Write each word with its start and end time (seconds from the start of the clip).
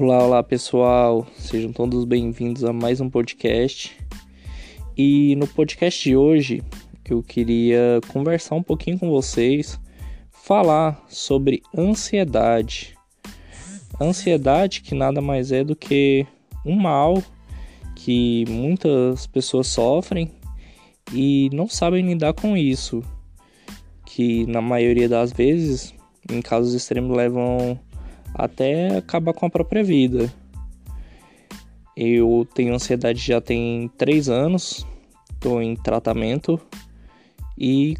Olá, 0.00 0.24
olá 0.24 0.42
pessoal, 0.44 1.26
sejam 1.36 1.72
todos 1.72 2.04
bem-vindos 2.04 2.62
a 2.62 2.72
mais 2.72 3.00
um 3.00 3.10
podcast. 3.10 3.98
E 4.96 5.34
no 5.34 5.44
podcast 5.48 6.08
de 6.08 6.16
hoje 6.16 6.62
eu 7.10 7.20
queria 7.20 8.00
conversar 8.06 8.54
um 8.54 8.62
pouquinho 8.62 8.96
com 8.96 9.10
vocês, 9.10 9.76
falar 10.30 11.04
sobre 11.08 11.64
ansiedade. 11.76 12.96
Ansiedade 14.00 14.82
que 14.82 14.94
nada 14.94 15.20
mais 15.20 15.50
é 15.50 15.64
do 15.64 15.74
que 15.74 16.24
um 16.64 16.76
mal 16.76 17.20
que 17.96 18.44
muitas 18.48 19.26
pessoas 19.26 19.66
sofrem 19.66 20.30
e 21.12 21.50
não 21.52 21.68
sabem 21.68 22.06
lidar 22.06 22.34
com 22.34 22.56
isso, 22.56 23.02
que 24.06 24.46
na 24.46 24.62
maioria 24.62 25.08
das 25.08 25.32
vezes, 25.32 25.92
em 26.30 26.40
casos 26.40 26.72
extremos, 26.72 27.16
levam 27.16 27.80
até 28.34 28.96
acabar 28.98 29.32
com 29.32 29.46
a 29.46 29.50
própria 29.50 29.82
vida. 29.82 30.32
Eu 31.96 32.46
tenho 32.54 32.74
ansiedade 32.74 33.18
já 33.18 33.40
tem 33.40 33.90
três 33.98 34.28
anos, 34.28 34.86
estou 35.32 35.60
em 35.60 35.74
tratamento 35.74 36.60
e 37.56 37.96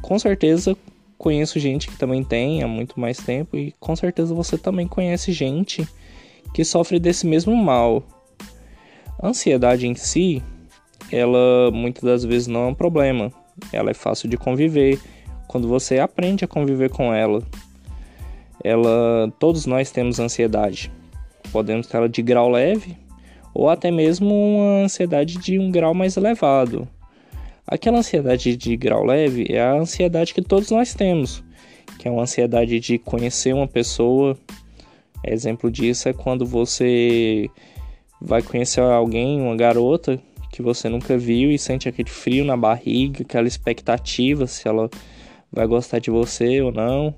com 0.00 0.18
certeza 0.18 0.76
conheço 1.16 1.60
gente 1.60 1.86
que 1.86 1.96
também 1.96 2.24
tem 2.24 2.64
há 2.64 2.68
muito 2.68 2.98
mais 2.98 3.18
tempo 3.18 3.56
e 3.56 3.72
com 3.78 3.94
certeza 3.94 4.34
você 4.34 4.58
também 4.58 4.88
conhece 4.88 5.30
gente 5.30 5.86
que 6.52 6.64
sofre 6.64 6.98
desse 6.98 7.24
mesmo 7.26 7.54
mal. 7.56 8.02
A 9.20 9.28
ansiedade 9.28 9.86
em 9.86 9.94
si, 9.94 10.42
ela 11.10 11.70
muitas 11.70 12.02
das 12.02 12.24
vezes 12.24 12.48
não 12.48 12.64
é 12.64 12.66
um 12.66 12.74
problema. 12.74 13.32
Ela 13.72 13.92
é 13.92 13.94
fácil 13.94 14.28
de 14.28 14.36
conviver 14.36 14.98
quando 15.46 15.68
você 15.68 16.00
aprende 16.00 16.44
a 16.44 16.48
conviver 16.48 16.90
com 16.90 17.14
ela 17.14 17.40
ela, 18.64 19.32
todos 19.38 19.66
nós 19.66 19.90
temos 19.90 20.18
ansiedade. 20.18 20.90
Podemos 21.50 21.86
ter 21.86 21.96
ela 21.96 22.08
de 22.08 22.22
grau 22.22 22.48
leve 22.48 22.96
ou 23.54 23.68
até 23.68 23.90
mesmo 23.90 24.34
uma 24.34 24.84
ansiedade 24.84 25.38
de 25.38 25.58
um 25.58 25.70
grau 25.70 25.92
mais 25.92 26.16
elevado. 26.16 26.88
Aquela 27.66 27.98
ansiedade 27.98 28.56
de 28.56 28.76
grau 28.76 29.04
leve 29.04 29.46
é 29.48 29.60
a 29.60 29.74
ansiedade 29.74 30.34
que 30.34 30.42
todos 30.42 30.70
nós 30.70 30.94
temos, 30.94 31.42
que 31.98 32.08
é 32.08 32.10
uma 32.10 32.22
ansiedade 32.22 32.80
de 32.80 32.98
conhecer 32.98 33.54
uma 33.54 33.68
pessoa. 33.68 34.36
Exemplo 35.24 35.70
disso 35.70 36.08
é 36.08 36.12
quando 36.12 36.44
você 36.44 37.48
vai 38.20 38.42
conhecer 38.42 38.80
alguém, 38.80 39.40
uma 39.40 39.56
garota 39.56 40.20
que 40.50 40.60
você 40.60 40.88
nunca 40.88 41.16
viu 41.16 41.50
e 41.50 41.58
sente 41.58 41.88
aquele 41.88 42.10
frio 42.10 42.44
na 42.44 42.56
barriga, 42.56 43.22
aquela 43.22 43.48
expectativa 43.48 44.46
se 44.46 44.68
ela 44.68 44.90
vai 45.50 45.66
gostar 45.66 45.98
de 45.98 46.10
você 46.10 46.60
ou 46.60 46.72
não. 46.72 47.14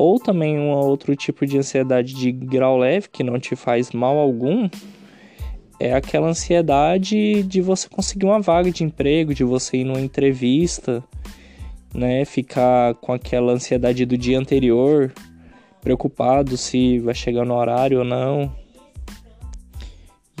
Ou 0.00 0.18
também 0.18 0.58
um 0.58 0.70
outro 0.70 1.14
tipo 1.14 1.44
de 1.44 1.58
ansiedade 1.58 2.14
de 2.14 2.32
grau 2.32 2.78
leve 2.78 3.10
que 3.10 3.22
não 3.22 3.38
te 3.38 3.54
faz 3.54 3.90
mal 3.90 4.16
algum 4.16 4.66
é 5.78 5.92
aquela 5.92 6.26
ansiedade 6.26 7.42
de 7.42 7.60
você 7.60 7.86
conseguir 7.86 8.24
uma 8.24 8.40
vaga 8.40 8.70
de 8.70 8.82
emprego, 8.82 9.34
de 9.34 9.44
você 9.44 9.76
ir 9.76 9.84
numa 9.84 10.00
entrevista, 10.00 11.04
né, 11.94 12.24
ficar 12.24 12.94
com 12.94 13.12
aquela 13.12 13.52
ansiedade 13.52 14.06
do 14.06 14.16
dia 14.16 14.38
anterior, 14.38 15.12
preocupado 15.82 16.56
se 16.56 16.98
vai 17.00 17.14
chegar 17.14 17.44
no 17.44 17.54
horário 17.54 17.98
ou 17.98 18.04
não. 18.04 18.50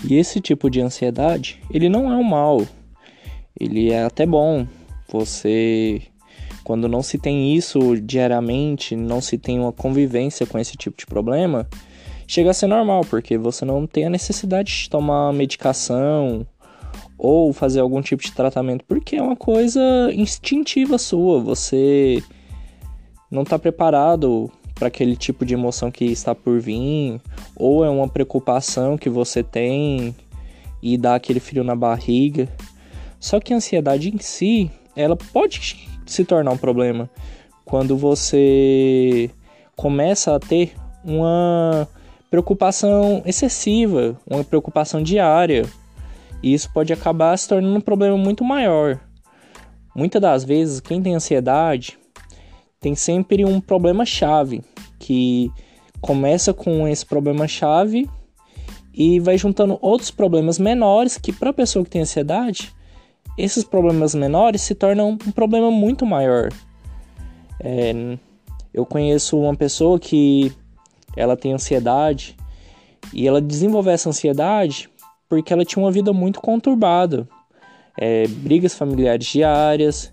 E 0.08 0.16
esse 0.16 0.40
tipo 0.40 0.70
de 0.70 0.80
ansiedade, 0.80 1.60
ele 1.70 1.90
não 1.90 2.10
é 2.10 2.16
um 2.16 2.24
mal. 2.24 2.66
Ele 3.58 3.92
é 3.92 4.04
até 4.04 4.24
bom. 4.24 4.66
Você 5.12 6.00
quando 6.64 6.88
não 6.88 7.02
se 7.02 7.18
tem 7.18 7.54
isso 7.54 7.96
diariamente, 8.00 8.94
não 8.94 9.20
se 9.20 9.38
tem 9.38 9.58
uma 9.58 9.72
convivência 9.72 10.46
com 10.46 10.58
esse 10.58 10.76
tipo 10.76 10.96
de 10.96 11.06
problema, 11.06 11.68
chega 12.26 12.50
a 12.50 12.54
ser 12.54 12.66
normal, 12.66 13.04
porque 13.08 13.36
você 13.36 13.64
não 13.64 13.86
tem 13.86 14.06
a 14.06 14.10
necessidade 14.10 14.72
de 14.72 14.90
tomar 14.90 15.32
medicação 15.32 16.46
ou 17.18 17.52
fazer 17.52 17.80
algum 17.80 18.00
tipo 18.00 18.22
de 18.22 18.32
tratamento, 18.32 18.84
porque 18.86 19.16
é 19.16 19.22
uma 19.22 19.36
coisa 19.36 19.80
instintiva 20.14 20.96
sua, 20.96 21.40
você 21.40 22.22
não 23.30 23.42
está 23.42 23.58
preparado 23.58 24.50
para 24.74 24.88
aquele 24.88 25.14
tipo 25.14 25.44
de 25.44 25.52
emoção 25.52 25.90
que 25.90 26.06
está 26.06 26.34
por 26.34 26.58
vir, 26.58 27.20
ou 27.54 27.84
é 27.84 27.90
uma 27.90 28.08
preocupação 28.08 28.96
que 28.96 29.10
você 29.10 29.42
tem 29.42 30.16
e 30.82 30.96
dá 30.96 31.14
aquele 31.14 31.38
frio 31.38 31.62
na 31.62 31.76
barriga. 31.76 32.48
Só 33.20 33.38
que 33.38 33.52
a 33.52 33.56
ansiedade 33.56 34.08
em 34.08 34.18
si, 34.18 34.70
ela 34.96 35.14
pode 35.14 35.89
se 36.12 36.24
tornar 36.24 36.52
um 36.52 36.58
problema 36.58 37.08
quando 37.64 37.96
você 37.96 39.30
começa 39.76 40.34
a 40.34 40.40
ter 40.40 40.74
uma 41.04 41.88
preocupação 42.30 43.22
excessiva, 43.24 44.16
uma 44.28 44.44
preocupação 44.44 45.02
diária. 45.02 45.64
E 46.42 46.52
isso 46.54 46.72
pode 46.72 46.92
acabar 46.92 47.36
se 47.36 47.48
tornando 47.48 47.76
um 47.76 47.80
problema 47.80 48.16
muito 48.16 48.44
maior. 48.44 48.98
Muitas 49.94 50.20
das 50.20 50.44
vezes, 50.44 50.80
quem 50.80 51.02
tem 51.02 51.14
ansiedade 51.14 51.98
tem 52.80 52.94
sempre 52.94 53.44
um 53.44 53.60
problema 53.60 54.04
chave 54.04 54.62
que 54.98 55.50
começa 56.00 56.54
com 56.54 56.88
esse 56.88 57.04
problema 57.04 57.46
chave 57.46 58.08
e 58.92 59.20
vai 59.20 59.36
juntando 59.36 59.78
outros 59.80 60.10
problemas 60.10 60.58
menores 60.58 61.18
que 61.18 61.32
para 61.32 61.50
a 61.50 61.54
pessoa 61.54 61.84
que 61.84 61.90
tem 61.90 62.02
ansiedade 62.02 62.72
esses 63.36 63.64
problemas 63.64 64.14
menores 64.14 64.62
se 64.62 64.74
tornam 64.74 65.10
um 65.10 65.32
problema 65.32 65.70
muito 65.70 66.04
maior. 66.04 66.50
É, 67.58 68.16
eu 68.72 68.86
conheço 68.86 69.38
uma 69.38 69.54
pessoa 69.54 69.98
que 69.98 70.52
ela 71.16 71.36
tem 71.36 71.52
ansiedade 71.52 72.36
e 73.12 73.26
ela 73.26 73.40
desenvolveu 73.40 73.92
essa 73.92 74.08
ansiedade 74.08 74.88
porque 75.28 75.52
ela 75.52 75.64
tinha 75.64 75.82
uma 75.82 75.92
vida 75.92 76.12
muito 76.12 76.40
conturbada, 76.40 77.28
é, 77.96 78.26
brigas 78.26 78.74
familiares 78.74 79.26
diárias 79.26 80.12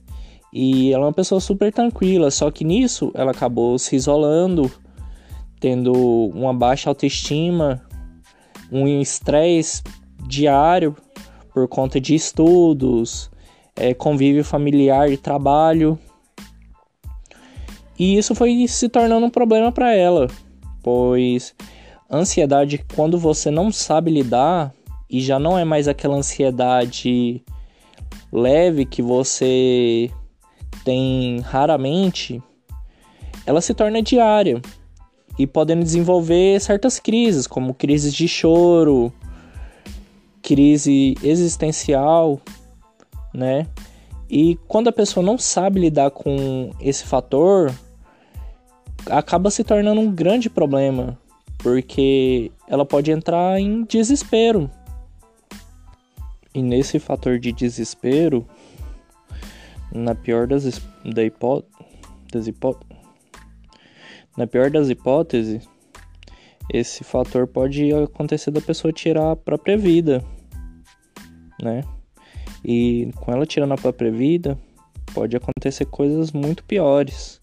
e 0.53 0.94
ela 0.94 1.03
é 1.03 1.07
uma 1.07 1.13
pessoa 1.13 1.41
super 1.41 1.73
tranquila. 1.73 2.29
Só 2.31 2.51
que 2.51 2.63
nisso 2.63 3.11
ela 3.13 3.31
acabou 3.31 3.78
se 3.79 3.95
isolando, 3.95 4.72
tendo 5.59 5.94
uma 6.35 6.53
baixa 6.53 6.89
autoestima, 6.89 7.81
um 8.72 8.88
estresse 8.88 9.81
diário 10.28 10.95
por 11.57 11.68
conta 11.68 12.00
de 12.00 12.13
estudos, 12.13 13.31
é, 13.75 13.91
convívio 13.91 14.44
familiar 14.44 15.12
e 15.12 15.18
trabalho. 15.18 15.97
E 17.97 18.16
isso 18.16 18.35
foi 18.35 18.68
se 18.68 18.88
tornando 18.88 19.25
um 19.25 19.29
problema 19.31 19.72
para 19.72 19.91
ela, 19.91 20.28
pois 20.84 21.56
ansiedade, 22.12 22.85
quando 22.96 23.17
você 23.17 23.50
não 23.50 23.72
sabe 23.72 24.12
lidar 24.12 24.72
e 25.09 25.19
já 25.19 25.40
não 25.40 25.57
é 25.57 25.66
mais 25.66 25.88
aquela 25.88 26.16
ansiedade 26.16 27.44
leve 28.31 28.85
que 28.85 29.01
você 29.01 30.12
tem 30.85 31.40
raramente, 31.40 32.40
ela 33.47 33.62
se 33.62 33.73
torna 33.73 34.00
diária 34.00 34.62
e 35.40 35.47
podendo 35.47 35.84
desenvolver 35.84 36.62
certas 36.62 37.00
crises, 37.00 37.47
como 37.47 37.73
crises 37.73 38.13
de 38.13 38.28
choro, 38.28 39.12
crise 40.47 41.16
existencial, 41.22 42.40
né? 43.34 43.68
E 44.30 44.56
quando 44.66 44.88
a 44.88 44.94
pessoa 44.94 45.22
não 45.22 45.38
sabe 45.38 45.78
lidar 45.78 46.09
com 46.12 46.72
esse 46.80 47.03
fator, 47.03 47.69
acaba 49.08 49.52
se 49.52 49.62
tornando 49.62 50.00
um 50.00 50.09
grande 50.09 50.50
problema, 50.50 51.19
porque 51.58 52.50
ela 52.66 52.85
pode 52.85 53.12
entrar 53.12 53.59
em 53.59 53.84
desespero. 53.84 54.72
E 56.56 56.62
nesse 56.62 56.97
fator 56.97 57.38
de 57.38 57.52
desespero, 57.52 58.47
na 59.91 60.16
pior 60.16 60.47
das, 60.47 60.81
da 61.03 61.25
hipó 61.25 61.62
das 62.32 62.47
hipó 62.47 62.73
na 64.38 64.47
pior 64.47 64.72
das 64.72 64.90
hipóteses, 64.90 65.67
esse 66.72 67.03
fator 67.03 67.47
pode 67.47 67.91
acontecer 67.93 68.52
da 68.52 68.61
pessoa 68.61 68.93
tirar 68.93 69.32
a 69.32 69.35
própria 69.35 69.78
vida 69.78 70.23
né? 71.61 71.83
E 72.63 73.11
com 73.15 73.31
ela 73.31 73.45
tirando 73.45 73.73
a 73.73 73.77
própria 73.77 74.11
vida, 74.11 74.57
pode 75.13 75.35
acontecer 75.35 75.85
coisas 75.85 76.31
muito 76.31 76.63
piores. 76.63 77.39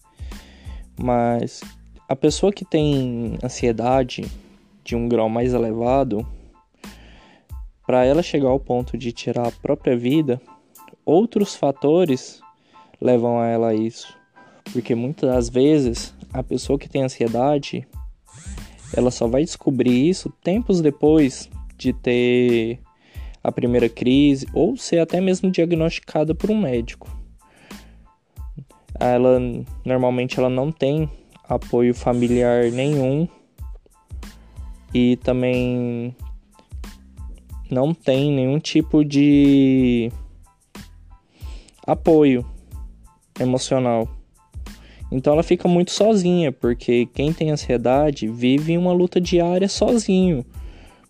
Mas 0.97 1.61
a 2.07 2.15
pessoa 2.15 2.53
que 2.53 2.63
tem 2.63 3.37
ansiedade 3.43 4.25
de 4.83 4.95
um 4.95 5.07
grau 5.09 5.27
mais 5.27 5.53
elevado, 5.53 6.25
para 7.85 8.05
ela 8.05 8.23
chegar 8.23 8.49
ao 8.49 8.59
ponto 8.59 8.97
de 8.97 9.11
tirar 9.11 9.47
a 9.47 9.51
própria 9.51 9.97
vida, 9.97 10.41
outros 11.05 11.55
fatores 11.55 12.41
levam 13.01 13.39
a 13.39 13.47
ela 13.47 13.69
a 13.69 13.75
isso. 13.75 14.15
Porque 14.71 14.95
muitas 14.95 15.29
das 15.29 15.49
vezes 15.49 16.13
a 16.33 16.43
pessoa 16.43 16.79
que 16.79 16.89
tem 16.89 17.03
ansiedade, 17.03 17.87
ela 18.95 19.11
só 19.11 19.27
vai 19.27 19.43
descobrir 19.43 20.09
isso 20.09 20.31
tempos 20.43 20.81
depois 20.81 21.49
de 21.77 21.93
ter 21.93 22.79
a 23.45 23.51
primeira 23.51 23.87
crise 23.87 24.47
ou 24.55 24.75
ser 24.75 24.97
até 24.97 25.21
mesmo 25.21 25.51
diagnosticada 25.51 26.33
por 26.33 26.49
um 26.49 26.59
médico. 26.59 27.07
Ela 28.99 29.39
normalmente 29.85 30.39
ela 30.39 30.49
não 30.49 30.71
tem 30.71 31.07
apoio 31.47 31.93
familiar 31.93 32.71
nenhum 32.71 33.27
e 34.91 35.15
também 35.17 36.15
não 37.69 37.93
tem 37.93 38.31
nenhum 38.31 38.57
tipo 38.57 39.05
de 39.05 40.11
apoio 41.85 42.43
emocional. 43.39 44.09
Então 45.11 45.33
ela 45.33 45.43
fica 45.43 45.67
muito 45.67 45.91
sozinha, 45.91 46.51
porque 46.51 47.05
quem 47.13 47.31
tem 47.31 47.51
ansiedade 47.51 48.27
vive 48.27 48.75
uma 48.75 48.91
luta 48.91 49.21
diária 49.21 49.69
sozinho, 49.69 50.43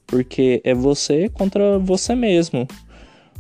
porque 0.08 0.62
é 0.64 0.74
você 0.74 1.30
contra 1.30 1.80
você 1.80 2.16
mesmo. 2.16 2.68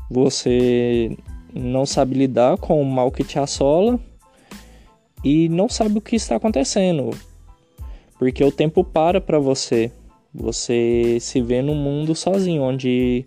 Você 0.10 1.18
não 1.54 1.86
sabe 1.86 2.16
lidar 2.16 2.58
com 2.58 2.82
o 2.82 2.86
mal 2.86 3.12
que 3.12 3.24
te 3.24 3.40
assola 3.40 4.00
e 5.24 5.50
não 5.50 5.68
sabe 5.68 5.98
o 5.98 6.02
que 6.02 6.16
está 6.16 6.36
acontecendo, 6.36 7.10
porque 8.20 8.44
o 8.44 8.52
tempo 8.52 8.84
para 8.84 9.20
para 9.20 9.40
você. 9.40 9.92
Você 10.34 11.18
se 11.22 11.42
vê 11.42 11.62
num 11.62 11.76
mundo 11.76 12.14
sozinho, 12.14 12.62
onde 12.62 13.26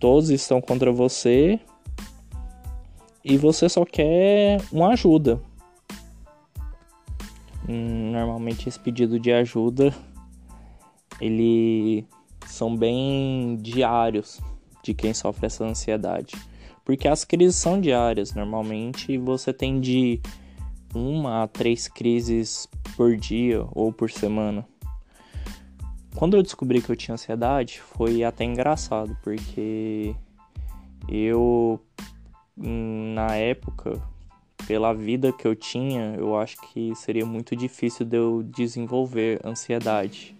todos 0.00 0.30
estão 0.30 0.60
contra 0.60 0.90
você 0.90 1.60
e 3.22 3.36
você 3.36 3.68
só 3.68 3.84
quer 3.84 4.60
uma 4.72 4.94
ajuda. 4.94 5.38
Hum, 7.68 8.12
normalmente 8.12 8.68
esse 8.68 8.80
pedido 8.80 9.20
de 9.20 9.30
ajuda 9.30 9.94
ele 11.20 12.06
são 12.48 12.76
bem 12.76 13.56
diários 13.60 14.40
de 14.82 14.94
quem 14.94 15.12
sofre 15.14 15.46
essa 15.46 15.64
ansiedade. 15.64 16.34
Porque 16.84 17.06
as 17.06 17.24
crises 17.24 17.56
são 17.56 17.80
diárias, 17.80 18.34
normalmente 18.34 19.18
você 19.18 19.52
tem 19.52 19.80
de 19.80 20.20
uma 20.94 21.42
a 21.42 21.46
três 21.46 21.86
crises 21.86 22.66
por 22.96 23.16
dia 23.16 23.66
ou 23.72 23.92
por 23.92 24.10
semana. 24.10 24.66
Quando 26.14 26.36
eu 26.36 26.42
descobri 26.42 26.80
que 26.80 26.90
eu 26.90 26.96
tinha 26.96 27.14
ansiedade, 27.14 27.80
foi 27.80 28.24
até 28.24 28.42
engraçado, 28.44 29.16
porque 29.22 30.16
eu, 31.08 31.80
na 32.56 33.36
época, 33.36 34.02
pela 34.66 34.92
vida 34.92 35.32
que 35.32 35.46
eu 35.46 35.54
tinha, 35.54 36.14
eu 36.16 36.36
acho 36.36 36.56
que 36.72 36.94
seria 36.94 37.24
muito 37.24 37.54
difícil 37.54 38.04
de 38.04 38.16
eu 38.16 38.42
desenvolver 38.42 39.40
ansiedade. 39.44 40.37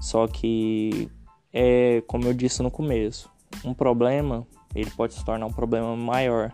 Só 0.00 0.26
que 0.26 1.08
é 1.52 2.02
como 2.06 2.24
eu 2.24 2.34
disse 2.34 2.62
no 2.62 2.70
começo, 2.70 3.30
um 3.64 3.74
problema 3.74 4.46
ele 4.74 4.90
pode 4.90 5.14
se 5.14 5.24
tornar 5.24 5.46
um 5.46 5.52
problema 5.52 5.96
maior 5.96 6.52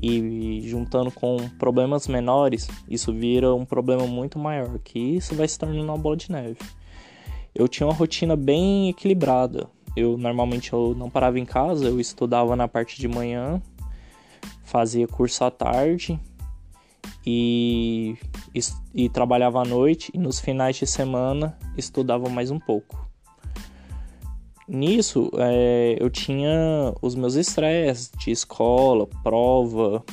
e 0.00 0.60
juntando 0.62 1.10
com 1.10 1.36
problemas 1.58 2.08
menores, 2.08 2.68
isso 2.88 3.12
vira 3.12 3.54
um 3.54 3.64
problema 3.64 4.06
muito 4.06 4.38
maior, 4.38 4.78
que 4.78 4.98
isso 4.98 5.34
vai 5.34 5.46
se 5.46 5.58
tornando 5.58 5.82
uma 5.82 5.98
bola 5.98 6.16
de 6.16 6.30
neve 6.30 6.58
eu 7.54 7.68
tinha 7.68 7.86
uma 7.86 7.94
rotina 7.94 8.34
bem 8.34 8.88
equilibrada. 8.88 9.68
Eu 9.94 10.16
normalmente 10.16 10.72
eu 10.72 10.94
não 10.96 11.10
parava 11.10 11.38
em 11.38 11.44
casa, 11.44 11.86
eu 11.86 12.00
estudava 12.00 12.56
na 12.56 12.66
parte 12.66 12.98
de 12.98 13.06
manhã, 13.06 13.60
fazia 14.64 15.06
curso 15.06 15.44
à 15.44 15.50
tarde 15.50 16.18
e, 17.26 18.16
e, 18.94 19.08
trabalhava 19.08 19.60
à 19.60 19.64
noite 19.64 20.10
e 20.14 20.18
nos 20.18 20.40
finais 20.40 20.76
de 20.76 20.86
semana 20.86 21.56
estudava 21.76 22.28
mais 22.28 22.50
um 22.50 22.58
pouco. 22.58 23.08
Nisso 24.68 25.30
é, 25.36 25.96
eu 25.98 26.08
tinha 26.08 26.94
os 27.02 27.14
meus 27.14 27.34
estresses 27.34 28.10
de 28.18 28.30
escola, 28.30 29.06
prova, 29.22 30.04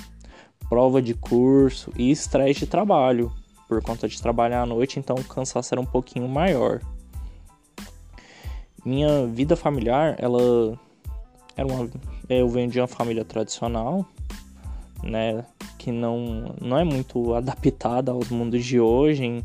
prova 0.68 1.02
de 1.02 1.14
curso 1.14 1.92
e 1.98 2.12
estresse 2.12 2.62
de 2.62 2.68
trabalho. 2.68 3.32
Por 3.68 3.82
conta 3.82 4.08
de 4.08 4.20
trabalhar 4.20 4.64
à 4.64 4.66
noite, 4.66 5.00
então 5.00 5.16
o 5.16 5.24
cansaço 5.24 5.74
era 5.74 5.80
um 5.80 5.86
pouquinho 5.86 6.28
maior 6.28 6.82
minha 8.86 9.28
vida 9.28 9.56
familiar, 9.56 10.16
ela 10.18 10.78
era 11.56 11.68
uma, 11.68 11.90
eu 12.30 12.48
venho 12.50 12.70
de 12.70 12.80
uma 12.80 12.88
família 12.88 13.26
tradicional, 13.26 14.06
né, 15.04 15.46
que 15.78 15.92
não 15.92 16.56
não 16.62 16.78
é 16.78 16.84
muito 16.84 17.34
adaptada 17.34 18.12
aos 18.12 18.30
mundos 18.30 18.64
de 18.66 18.80
hoje. 18.80 19.44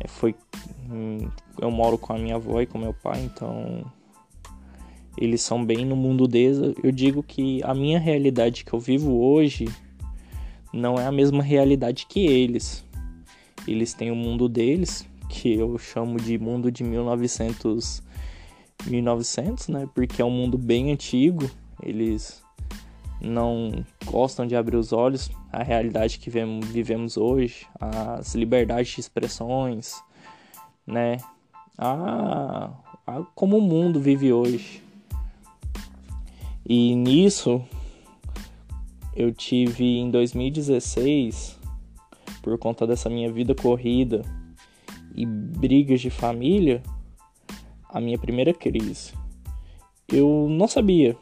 É, 0.00 0.08
foi 0.08 0.34
hum, 0.90 1.28
eu 1.60 1.70
moro 1.70 1.98
com 1.98 2.12
a 2.12 2.18
minha 2.18 2.36
avó 2.36 2.60
e 2.60 2.66
com 2.66 2.78
meu 2.78 2.94
pai, 2.94 3.22
então 3.22 3.84
eles 5.16 5.42
são 5.42 5.64
bem 5.64 5.84
no 5.84 5.96
mundo 5.96 6.26
deles. 6.26 6.74
Eu 6.82 6.90
digo 6.90 7.22
que 7.22 7.62
a 7.62 7.74
minha 7.74 7.98
realidade 7.98 8.64
que 8.64 8.72
eu 8.72 8.80
vivo 8.80 9.20
hoje 9.20 9.68
não 10.72 10.96
é 10.96 11.06
a 11.06 11.12
mesma 11.12 11.42
realidade 11.42 12.06
que 12.06 12.20
eles. 12.20 12.84
Eles 13.66 13.92
têm 13.92 14.10
o 14.10 14.16
mundo 14.16 14.48
deles, 14.48 15.06
que 15.28 15.52
eu 15.52 15.76
chamo 15.78 16.18
de 16.18 16.38
mundo 16.38 16.70
de 16.70 16.82
1900 16.82 18.02
1900, 18.86 19.68
né? 19.68 19.88
Porque 19.94 20.22
é 20.22 20.24
um 20.24 20.30
mundo 20.30 20.56
bem 20.56 20.90
antigo. 20.90 21.50
Eles 21.82 22.42
não 23.20 23.84
gostam 24.04 24.46
de 24.46 24.56
abrir 24.56 24.76
os 24.76 24.92
olhos 24.92 25.30
à 25.52 25.62
realidade 25.62 26.18
que 26.18 26.30
vivemos 26.30 27.16
hoje, 27.16 27.66
às 27.78 28.34
liberdades 28.34 28.94
de 28.94 29.00
expressões, 29.00 30.02
né? 30.86 31.18
A, 31.76 32.70
a 33.06 33.22
como 33.34 33.58
o 33.58 33.62
mundo 33.62 34.00
vive 34.00 34.32
hoje. 34.32 34.82
E 36.66 36.94
nisso 36.94 37.62
eu 39.14 39.32
tive 39.32 39.98
em 39.98 40.10
2016, 40.10 41.58
por 42.42 42.56
conta 42.58 42.86
dessa 42.86 43.10
minha 43.10 43.30
vida 43.30 43.54
corrida 43.54 44.22
e 45.14 45.26
brigas 45.26 46.00
de 46.00 46.10
família, 46.10 46.82
a 47.88 48.00
minha 48.00 48.18
primeira 48.18 48.54
crise. 48.54 49.12
Eu 50.08 50.46
não 50.48 50.66
sabia 50.66 51.16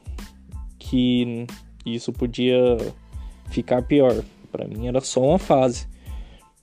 que 0.79 1.47
isso 1.95 2.13
podia 2.13 2.77
ficar 3.51 3.83
pior. 3.83 4.25
Para 4.51 4.67
mim 4.67 4.87
era 4.87 5.01
só 5.01 5.21
uma 5.21 5.39
fase. 5.39 5.87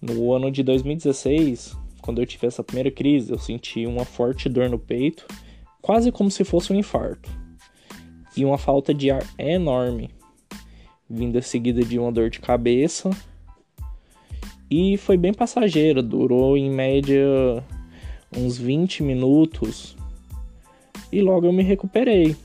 No 0.02 0.34
ano 0.34 0.52
de 0.52 0.62
2016, 0.64 1.76
quando 2.02 2.22
eu 2.22 2.26
tive 2.26 2.48
essa 2.48 2.64
primeira 2.64 2.92
crise, 2.92 3.32
eu 3.32 3.40
senti 3.40 3.86
uma 3.86 4.06
forte 4.06 4.48
dor 4.48 4.70
no 4.70 4.78
peito, 4.78 5.26
quase 5.82 6.12
como 6.12 6.30
se 6.30 6.44
fosse 6.44 6.72
um 6.72 6.76
infarto, 6.76 7.30
e 8.38 8.46
uma 8.46 8.58
falta 8.58 8.94
de 8.94 9.10
ar 9.10 9.24
enorme, 9.38 10.12
vinda 11.10 11.42
seguida 11.42 11.84
de 11.84 11.98
uma 11.98 12.12
dor 12.12 12.30
de 12.30 12.40
cabeça. 12.40 13.10
E 14.70 14.98
foi 14.98 15.18
bem 15.18 15.34
passageira, 15.34 16.02
durou 16.02 16.58
em 16.58 16.70
média 16.70 17.24
uns 18.36 18.58
20 18.58 19.04
minutos 19.04 19.96
e 21.12 21.22
logo 21.22 21.48
eu 21.48 21.54
me 21.54 21.64
recuperei. 21.64 22.36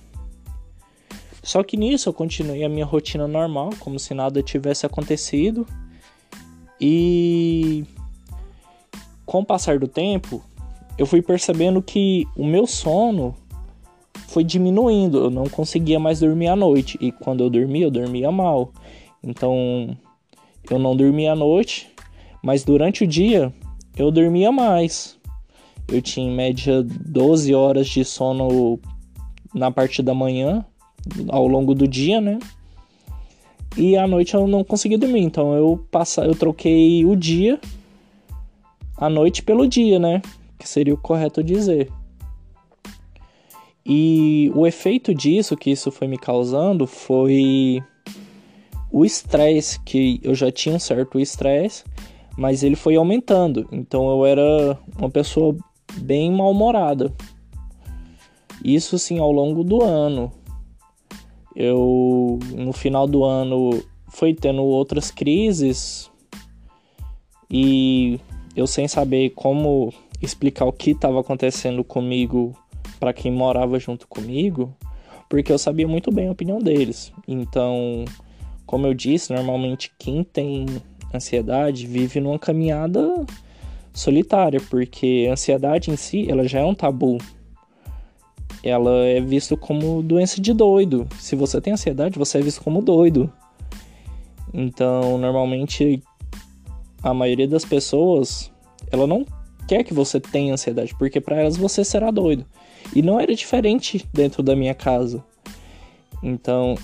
Só 1.43 1.63
que 1.63 1.77
nisso 1.77 2.09
eu 2.09 2.13
continuei 2.13 2.65
a 2.65 2.69
minha 2.69 2.85
rotina 2.85 3.27
normal, 3.27 3.71
como 3.79 3.99
se 3.99 4.15
nada 4.15 4.43
tivesse 4.43 4.85
acontecido. 4.85 5.67
E 6.81 7.85
com 9.25 9.41
o 9.41 9.45
passar 9.45 9.79
do 9.79 9.89
tempo, 9.89 10.43
eu 10.99 11.07
fui 11.07 11.23
percebendo 11.23 11.83
que 11.83 12.27
o 12.37 12.45
meu 12.45 12.67
sono 12.67 13.35
foi 14.29 14.45
diminuindo, 14.45 15.19
eu 15.19 15.31
não 15.31 15.49
conseguia 15.49 15.99
mais 15.99 16.21
dormir 16.21 16.49
à 16.49 16.57
noite 16.57 16.97
e 17.01 17.11
quando 17.11 17.43
eu 17.43 17.51
dormia, 17.51 17.87
eu 17.87 17.91
dormia 17.91 18.31
mal. 18.31 18.73
Então, 19.23 19.97
eu 20.71 20.79
não 20.79 20.97
dormia 20.97 21.33
à 21.33 21.37
noite, 21.37 21.91
mas 22.43 22.65
durante 22.65 23.05
o 23.05 23.07
dia 23.07 23.53
eu 23.97 24.11
dormia 24.11 24.53
mais 24.53 25.21
eu 25.93 26.01
tinha 26.01 26.27
em 26.27 26.35
média 26.35 26.83
12 26.83 27.55
horas 27.55 27.89
de 27.89 28.05
sono 28.05 28.79
na 29.53 29.71
parte 29.71 30.03
da 30.03 30.15
manhã, 30.15 30.65
ao 31.29 31.47
longo 31.47 31.75
do 31.75 31.87
dia, 31.87 32.21
né? 32.21 32.39
E 33.77 33.97
à 33.97 34.07
noite 34.07 34.35
eu 34.35 34.47
não 34.47 34.65
conseguia 34.65 34.99
dormir, 34.99 35.23
então 35.23 35.55
eu 35.55 35.85
passa, 35.91 36.25
eu 36.25 36.35
troquei 36.35 37.05
o 37.05 37.15
dia 37.15 37.61
a 38.97 39.09
noite 39.09 39.43
pelo 39.43 39.67
dia, 39.67 39.99
né? 39.99 40.21
Que 40.59 40.69
seria 40.69 40.93
o 40.93 40.99
correto 40.99 41.43
dizer. 41.43 41.91
E 43.85 44.53
o 44.55 44.67
efeito 44.67 45.15
disso 45.15 45.57
que 45.57 45.71
isso 45.71 45.91
foi 45.91 46.07
me 46.07 46.19
causando 46.19 46.87
foi 46.87 47.83
o 48.93 49.05
estresse, 49.05 49.81
que 49.81 50.21
eu 50.23 50.35
já 50.35 50.51
tinha 50.53 50.75
um 50.75 50.79
certo 50.79 51.19
estresse, 51.19 51.85
mas 52.37 52.63
ele 52.63 52.77
foi 52.77 52.97
aumentando. 52.97 53.67
Então 53.73 54.11
eu 54.11 54.27
era 54.27 54.79
uma 54.99 55.09
pessoa 55.09 55.57
bem 56.03 56.31
mal-humorada. 56.31 57.13
Isso 58.63 58.99
sim 58.99 59.19
ao 59.19 59.33
longo 59.33 59.65
do 59.65 59.83
ano. 59.83 60.31
Eu 61.55 62.39
no 62.55 62.73
final 62.73 63.07
do 63.07 63.25
ano 63.25 63.83
foi 64.09 64.35
tendo 64.35 64.63
outras 64.63 65.11
crises 65.11 66.11
e 67.51 68.21
eu 68.55 68.67
sem 68.67 68.87
saber 68.87 69.31
como 69.31 69.93
explicar 70.21 70.65
o 70.65 70.73
que 70.73 70.91
estava 70.91 71.21
acontecendo 71.21 71.83
comigo 71.83 72.55
para 72.99 73.13
quem 73.13 73.33
morava 73.33 73.79
junto 73.79 74.07
comigo, 74.07 74.75
porque 75.29 75.51
eu 75.51 75.59
sabia 75.59 75.89
muito 75.89 76.13
bem 76.13 76.29
a 76.29 76.33
opinião 76.33 76.59
deles. 76.59 77.13
Então, 77.27 78.05
como 78.67 78.87
eu 78.87 78.95
disse, 78.95 79.33
normalmente 79.33 79.91
quem 79.99 80.23
tem 80.23 80.67
ansiedade 81.13 81.87
vive 81.87 82.21
numa 82.21 82.39
caminhada 82.39 83.25
solitária, 83.93 84.61
porque 84.69 85.27
a 85.29 85.33
ansiedade 85.33 85.91
em 85.91 85.97
si, 85.97 86.31
ela 86.31 86.47
já 86.47 86.61
é 86.61 86.65
um 86.65 86.75
tabu. 86.75 87.19
Ela 88.63 89.07
é 89.07 89.21
visto 89.21 89.57
como 89.57 90.03
doença 90.03 90.41
de 90.41 90.53
doido. 90.53 91.09
Se 91.19 91.35
você 91.35 91.61
tem 91.61 91.73
ansiedade, 91.73 92.19
você 92.19 92.39
é 92.39 92.43
visto 92.43 92.63
como 92.63 92.83
doido. 92.83 93.33
Então, 94.53 95.17
normalmente 95.17 96.03
a 97.03 97.15
maioria 97.15 97.49
das 97.49 97.65
pessoas, 97.65 98.53
ela 98.91 99.07
não 99.07 99.25
quer 99.67 99.85
que 99.85 99.95
você 99.95 100.21
tenha 100.21 100.53
ansiedade, 100.53 100.95
porque 100.99 101.21
para 101.21 101.41
elas 101.41 101.57
você 101.57 101.85
será 101.85 102.11
doido. 102.11 102.45
E 102.95 103.03
não 103.03 103.21
era 103.21 103.35
diferente 103.35 104.05
dentro 104.13 104.43
da 104.43 104.57
minha 104.57 104.75
casa. 104.75 105.25
Então, 106.23 106.75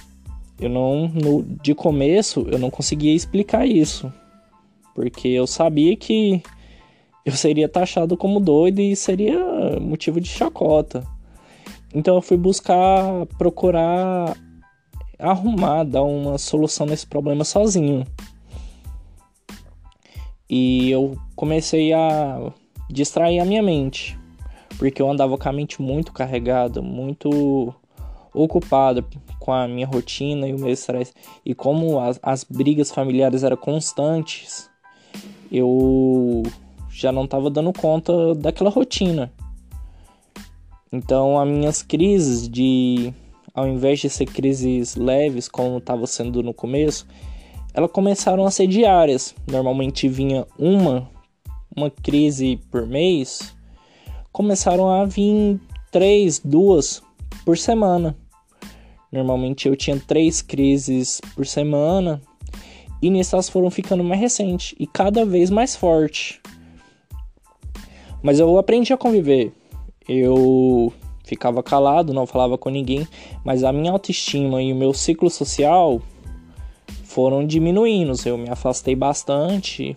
eu 0.58 0.68
não 0.68 1.08
no, 1.08 1.42
de 1.42 1.74
começo 1.74 2.46
eu 2.50 2.58
não 2.58 2.70
conseguia 2.70 3.14
explicar 3.14 3.66
isso, 3.66 4.10
porque 4.94 5.28
eu 5.28 5.46
sabia 5.46 5.94
que 5.96 6.42
eu 7.24 7.32
seria 7.32 7.68
taxado 7.68 8.16
como 8.16 8.40
doido 8.40 8.80
e 8.80 8.94
seria 8.96 9.78
motivo 9.80 10.20
de 10.20 10.28
chacota. 10.28 11.04
Então 11.96 12.14
eu 12.14 12.20
fui 12.20 12.36
buscar 12.36 13.24
procurar 13.38 14.36
arrumar, 15.18 15.82
dar 15.82 16.02
uma 16.02 16.36
solução 16.36 16.84
nesse 16.84 17.06
problema 17.06 17.42
sozinho. 17.42 18.04
E 20.46 20.90
eu 20.90 21.16
comecei 21.34 21.94
a 21.94 22.52
distrair 22.90 23.40
a 23.40 23.46
minha 23.46 23.62
mente, 23.62 24.18
porque 24.76 25.00
eu 25.00 25.10
andava 25.10 25.38
com 25.38 25.48
a 25.48 25.52
mente 25.52 25.80
muito 25.80 26.12
carregada, 26.12 26.82
muito 26.82 27.74
ocupada 28.34 29.02
com 29.40 29.50
a 29.50 29.66
minha 29.66 29.86
rotina 29.86 30.46
e 30.46 30.52
o 30.52 30.58
meu 30.58 30.68
estresse. 30.68 31.14
E 31.46 31.54
como 31.54 31.98
as, 31.98 32.20
as 32.22 32.44
brigas 32.44 32.90
familiares 32.90 33.42
eram 33.42 33.56
constantes, 33.56 34.68
eu 35.50 36.42
já 36.90 37.10
não 37.10 37.24
estava 37.24 37.48
dando 37.48 37.72
conta 37.72 38.34
daquela 38.34 38.68
rotina. 38.68 39.32
Então, 40.92 41.38
as 41.38 41.48
minhas 41.48 41.82
crises 41.82 42.48
de 42.48 43.12
ao 43.56 43.66
invés 43.66 44.00
de 44.00 44.10
ser 44.10 44.26
crises 44.26 44.96
leves 44.96 45.48
como 45.48 45.78
estava 45.78 46.06
sendo 46.06 46.42
no 46.42 46.52
começo, 46.52 47.06
elas 47.72 47.90
começaram 47.90 48.44
a 48.44 48.50
ser 48.50 48.66
diárias. 48.66 49.34
Normalmente 49.50 50.08
vinha 50.08 50.46
uma 50.58 51.10
uma 51.74 51.90
crise 51.90 52.58
por 52.70 52.86
mês, 52.86 53.54
começaram 54.32 54.88
a 54.88 55.04
vir 55.04 55.60
três, 55.90 56.38
duas 56.38 57.02
por 57.44 57.58
semana. 57.58 58.16
Normalmente 59.12 59.68
eu 59.68 59.76
tinha 59.76 59.98
três 59.98 60.40
crises 60.40 61.20
por 61.34 61.46
semana 61.46 62.20
e 63.00 63.10
nisso 63.10 63.34
elas 63.36 63.48
foram 63.48 63.70
ficando 63.70 64.02
mais 64.02 64.20
recentes 64.20 64.74
e 64.78 64.86
cada 64.86 65.24
vez 65.24 65.50
mais 65.50 65.76
forte. 65.76 66.40
Mas 68.22 68.40
eu 68.40 68.58
aprendi 68.58 68.92
a 68.92 68.96
conviver. 68.96 69.52
Eu 70.08 70.92
ficava 71.24 71.62
calado, 71.62 72.14
não 72.14 72.26
falava 72.26 72.56
com 72.56 72.70
ninguém, 72.70 73.06
mas 73.44 73.64
a 73.64 73.72
minha 73.72 73.90
autoestima 73.90 74.62
e 74.62 74.72
o 74.72 74.76
meu 74.76 74.94
ciclo 74.94 75.28
social 75.28 76.00
foram 77.04 77.46
diminuindo. 77.46 78.12
Eu 78.24 78.38
me 78.38 78.48
afastei 78.48 78.94
bastante. 78.94 79.96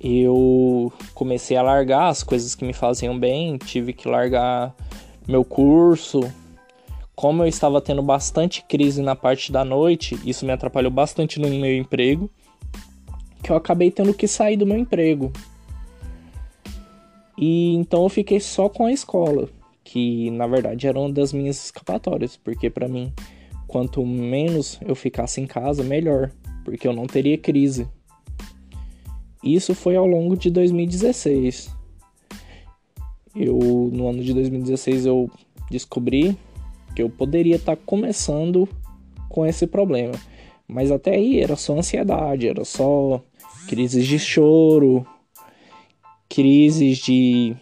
Eu 0.00 0.92
comecei 1.14 1.56
a 1.56 1.62
largar 1.62 2.08
as 2.08 2.22
coisas 2.22 2.54
que 2.54 2.64
me 2.64 2.72
faziam 2.72 3.18
bem, 3.18 3.58
tive 3.58 3.92
que 3.92 4.08
largar 4.08 4.74
meu 5.26 5.44
curso. 5.44 6.20
Como 7.14 7.42
eu 7.42 7.46
estava 7.46 7.80
tendo 7.80 8.02
bastante 8.02 8.62
crise 8.62 9.02
na 9.02 9.16
parte 9.16 9.50
da 9.50 9.64
noite, 9.64 10.18
isso 10.24 10.44
me 10.44 10.52
atrapalhou 10.52 10.90
bastante 10.90 11.40
no 11.40 11.48
meu 11.48 11.76
emprego, 11.76 12.30
que 13.42 13.50
eu 13.50 13.56
acabei 13.56 13.90
tendo 13.90 14.12
que 14.12 14.28
sair 14.28 14.56
do 14.56 14.66
meu 14.66 14.76
emprego. 14.76 15.32
E 17.38 17.74
então 17.74 18.02
eu 18.02 18.08
fiquei 18.08 18.40
só 18.40 18.68
com 18.68 18.86
a 18.86 18.92
escola, 18.92 19.48
que 19.84 20.30
na 20.30 20.46
verdade 20.46 20.86
era 20.86 20.98
uma 20.98 21.12
das 21.12 21.32
minhas 21.32 21.66
escapatórias, 21.66 22.36
porque 22.36 22.70
para 22.70 22.88
mim, 22.88 23.12
quanto 23.66 24.04
menos 24.04 24.78
eu 24.86 24.94
ficasse 24.94 25.40
em 25.40 25.46
casa, 25.46 25.84
melhor, 25.84 26.32
porque 26.64 26.88
eu 26.88 26.92
não 26.92 27.06
teria 27.06 27.36
crise. 27.36 27.86
Isso 29.42 29.74
foi 29.74 29.96
ao 29.96 30.06
longo 30.06 30.36
de 30.36 30.50
2016. 30.50 31.70
Eu 33.34 33.58
no 33.92 34.08
ano 34.08 34.22
de 34.22 34.32
2016 34.32 35.06
eu 35.06 35.30
descobri 35.70 36.36
que 36.94 37.02
eu 37.02 37.10
poderia 37.10 37.56
estar 37.56 37.76
tá 37.76 37.82
começando 37.84 38.66
com 39.28 39.44
esse 39.44 39.66
problema. 39.66 40.14
Mas 40.66 40.90
até 40.90 41.14
aí 41.14 41.40
era 41.40 41.54
só 41.54 41.78
ansiedade, 41.78 42.48
era 42.48 42.64
só 42.64 43.22
crises 43.68 44.06
de 44.06 44.18
choro, 44.18 45.06
crises 46.28 46.98
de 46.98 47.56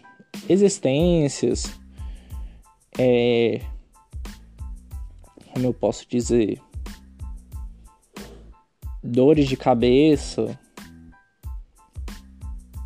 existências, 0.49 1.79
é, 2.99 3.61
como 5.53 5.67
eu 5.67 5.75
posso 5.75 6.07
dizer, 6.09 6.61
dores 9.03 9.49
de 9.49 9.57
cabeça. 9.57 10.59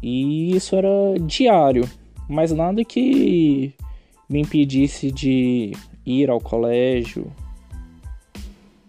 E 0.02 0.54
isso 0.54 0.76
era 0.76 0.88
diário, 1.20 1.88
mas 2.28 2.52
nada 2.52 2.84
que 2.84 3.74
me 4.28 4.40
impedisse 4.40 5.10
de 5.10 5.72
ir 6.04 6.30
ao 6.30 6.40
colégio, 6.40 7.32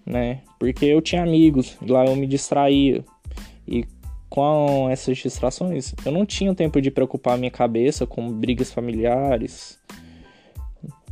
né? 0.06 0.42
Porque 0.60 0.86
eu 0.86 1.02
tinha 1.02 1.24
amigos, 1.24 1.78
lá 1.82 2.06
eu 2.06 2.16
me 2.16 2.28
distraía. 2.28 3.04
E 3.68 3.86
com 4.30 4.88
essas 4.90 5.18
distrações, 5.18 5.94
eu 6.06 6.12
não 6.12 6.26
tinha 6.26 6.54
tempo 6.54 6.80
de 6.82 6.92
preocupar 6.92 7.38
minha 7.38 7.50
cabeça 7.50 8.06
com 8.06 8.32
brigas 8.32 8.72
familiares, 8.72 9.80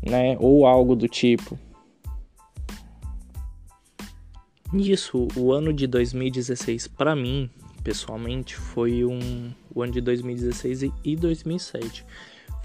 né, 0.01 0.37
ou 0.39 0.65
algo 0.65 0.95
do 0.95 1.07
tipo. 1.07 1.57
Nisso, 4.71 5.27
o 5.35 5.51
ano 5.51 5.73
de 5.73 5.87
2016 5.87 6.87
para 6.87 7.15
mim, 7.15 7.49
pessoalmente, 7.83 8.55
foi 8.55 9.03
um 9.03 9.51
o 9.73 9.81
ano 9.81 9.93
de 9.93 10.01
2016 10.01 10.91
e 11.03 11.15
2007 11.15 12.05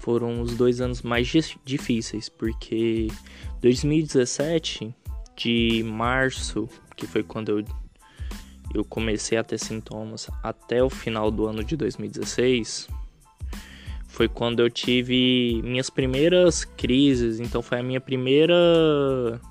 foram 0.03 0.41
os 0.41 0.57
dois 0.57 0.81
anos 0.81 1.01
mais 1.01 1.31
difíceis, 1.63 2.27
porque 2.27 3.07
2017 3.61 4.93
de 5.37 5.81
março, 5.85 6.67
que 6.97 7.07
foi 7.07 7.23
quando 7.23 7.49
eu 7.49 7.65
eu 8.73 8.83
comecei 8.83 9.37
a 9.37 9.43
ter 9.43 9.59
sintomas 9.59 10.29
até 10.41 10.83
o 10.83 10.89
final 10.89 11.29
do 11.29 11.45
ano 11.45 11.63
de 11.63 11.75
2016, 11.77 12.87
foi 14.13 14.27
quando 14.27 14.59
eu 14.59 14.69
tive 14.69 15.59
minhas 15.63 15.89
primeiras 15.89 16.63
crises. 16.63 17.39
Então 17.39 17.63
foi 17.63 17.79
a 17.79 17.83
minha 17.83 17.99
primeira. 17.99 19.41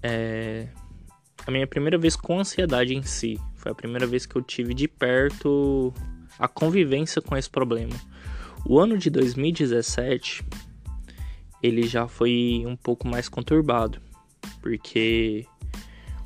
É, 0.00 0.68
a 1.44 1.50
minha 1.50 1.66
primeira 1.66 1.98
vez 1.98 2.14
com 2.14 2.38
ansiedade 2.38 2.94
em 2.94 3.02
si. 3.02 3.40
Foi 3.56 3.72
a 3.72 3.74
primeira 3.74 4.06
vez 4.06 4.24
que 4.24 4.36
eu 4.36 4.42
tive 4.42 4.72
de 4.72 4.86
perto 4.86 5.92
a 6.38 6.46
convivência 6.46 7.20
com 7.20 7.36
esse 7.36 7.50
problema. 7.50 7.94
O 8.64 8.78
ano 8.78 8.96
de 8.96 9.10
2017 9.10 10.44
ele 11.60 11.88
já 11.88 12.06
foi 12.06 12.62
um 12.66 12.76
pouco 12.76 13.08
mais 13.08 13.28
conturbado, 13.28 14.00
porque 14.62 15.44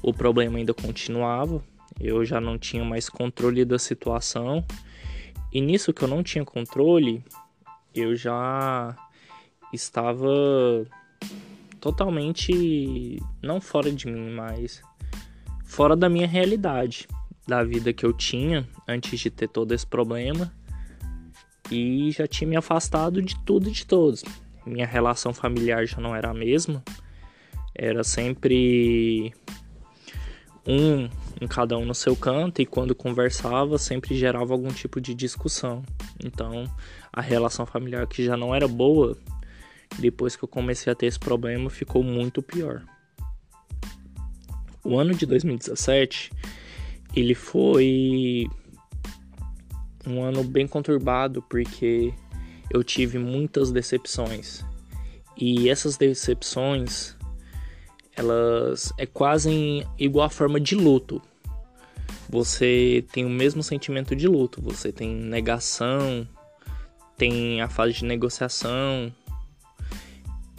o 0.02 0.12
problema 0.12 0.59
ainda 0.59 0.73
continuava, 0.73 1.62
eu 2.00 2.25
já 2.25 2.40
não 2.40 2.59
tinha 2.59 2.85
mais 2.85 3.09
controle 3.09 3.64
da 3.64 3.78
situação. 3.78 4.64
E 5.52 5.61
nisso 5.61 5.92
que 5.92 6.02
eu 6.02 6.09
não 6.09 6.23
tinha 6.23 6.45
controle, 6.45 7.25
eu 7.95 8.14
já 8.16 8.97
estava 9.73 10.87
totalmente 11.80 13.21
não 13.42 13.61
fora 13.61 13.90
de 13.90 14.07
mim, 14.07 14.30
mas 14.30 14.83
fora 15.64 15.97
da 15.97 16.09
minha 16.09 16.26
realidade, 16.26 17.07
da 17.47 17.62
vida 17.64 17.92
que 17.92 18.04
eu 18.04 18.12
tinha 18.12 18.69
antes 18.87 19.19
de 19.19 19.30
ter 19.30 19.49
todo 19.49 19.73
esse 19.73 19.87
problema. 19.87 20.52
E 21.71 22.11
já 22.11 22.26
tinha 22.26 22.49
me 22.49 22.57
afastado 22.57 23.23
de 23.23 23.38
tudo 23.45 23.69
e 23.69 23.73
de 23.73 23.87
todos. 23.87 24.25
Minha 24.66 24.87
relação 24.87 25.33
familiar 25.33 25.87
já 25.87 26.00
não 26.00 26.16
era 26.16 26.30
a 26.30 26.35
mesma. 26.35 26.83
Era 27.75 28.02
sempre 28.02 29.33
um 30.66 31.08
em 31.40 31.46
cada 31.46 31.76
um 31.76 31.84
no 31.84 31.94
seu 31.94 32.14
canto 32.14 32.60
e 32.60 32.66
quando 32.66 32.94
conversava 32.94 33.78
sempre 33.78 34.16
gerava 34.16 34.52
algum 34.52 34.68
tipo 34.68 35.00
de 35.00 35.14
discussão. 35.14 35.82
Então, 36.22 36.64
a 37.12 37.20
relação 37.20 37.64
familiar 37.64 38.06
que 38.06 38.24
já 38.24 38.36
não 38.36 38.54
era 38.54 38.68
boa, 38.68 39.16
depois 39.98 40.36
que 40.36 40.44
eu 40.44 40.48
comecei 40.48 40.92
a 40.92 40.96
ter 40.96 41.06
esse 41.06 41.18
problema, 41.18 41.70
ficou 41.70 42.02
muito 42.02 42.42
pior. 42.42 42.82
O 44.84 44.98
ano 44.98 45.14
de 45.14 45.26
2017, 45.26 46.30
ele 47.14 47.34
foi 47.34 48.48
um 50.06 50.22
ano 50.22 50.42
bem 50.42 50.66
conturbado 50.66 51.42
porque 51.42 52.14
eu 52.70 52.82
tive 52.84 53.18
muitas 53.18 53.70
decepções. 53.70 54.64
E 55.36 55.68
essas 55.68 55.96
decepções 55.96 57.16
elas 58.20 58.92
é 58.98 59.06
quase 59.06 59.86
igual 59.98 60.26
a 60.26 60.30
forma 60.30 60.60
de 60.60 60.74
luto. 60.74 61.20
você 62.28 63.04
tem 63.12 63.24
o 63.24 63.30
mesmo 63.30 63.62
sentimento 63.62 64.14
de 64.14 64.28
luto. 64.28 64.62
Você 64.62 64.92
tem 64.92 65.12
negação, 65.12 66.28
tem 67.16 67.60
a 67.60 67.68
fase 67.68 67.94
de 67.94 68.04
negociação 68.04 69.12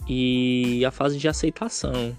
e 0.06 0.84
a 0.84 0.90
fase 0.90 1.18
de 1.18 1.28
aceitação. 1.28 2.16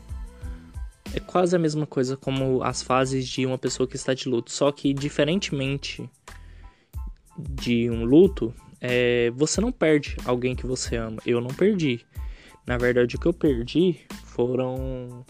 É 1.13 1.19
quase 1.19 1.55
a 1.55 1.59
mesma 1.59 1.85
coisa 1.85 2.17
como 2.17 2.63
as 2.63 2.81
fases 2.81 3.27
de 3.27 3.45
uma 3.45 3.57
pessoa 3.57 3.87
que 3.87 3.95
está 3.95 4.15
de 4.15 4.27
luto, 4.27 4.51
só 4.51 4.71
que 4.71 4.93
diferentemente 4.93 6.09
de 7.37 7.89
um 7.89 8.03
luto, 8.03 8.53
é, 8.81 9.31
você 9.31 9.61
não 9.61 9.71
perde 9.71 10.17
alguém 10.25 10.55
que 10.55 10.65
você 10.65 10.95
ama. 10.95 11.17
Eu 11.25 11.39
não 11.39 11.49
perdi. 11.53 12.03
Na 12.65 12.77
verdade, 12.77 13.15
o 13.15 13.19
que 13.19 13.27
eu 13.27 13.33
perdi 13.33 13.99
foram 14.33 15.23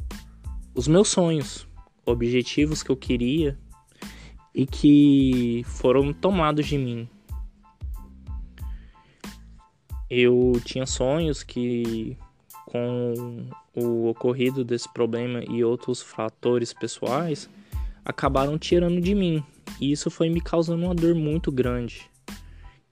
os 0.73 0.87
meus 0.87 1.09
sonhos, 1.09 1.67
objetivos 2.05 2.81
que 2.81 2.89
eu 2.89 2.95
queria 2.95 3.57
e 4.55 4.65
que 4.65 5.63
foram 5.65 6.13
tomados 6.13 6.65
de 6.65 6.77
mim. 6.77 7.07
Eu 10.09 10.53
tinha 10.63 10.85
sonhos 10.85 11.43
que, 11.43 12.17
com 12.65 13.45
o 13.75 14.07
ocorrido 14.07 14.63
desse 14.63 14.91
problema 14.93 15.43
e 15.49 15.63
outros 15.63 16.01
fatores 16.01 16.71
pessoais, 16.71 17.49
acabaram 18.05 18.57
tirando 18.57 19.01
de 19.01 19.13
mim. 19.13 19.43
E 19.81 19.91
isso 19.91 20.09
foi 20.09 20.29
me 20.29 20.39
causando 20.39 20.85
uma 20.85 20.95
dor 20.95 21.13
muito 21.13 21.51
grande. 21.51 22.09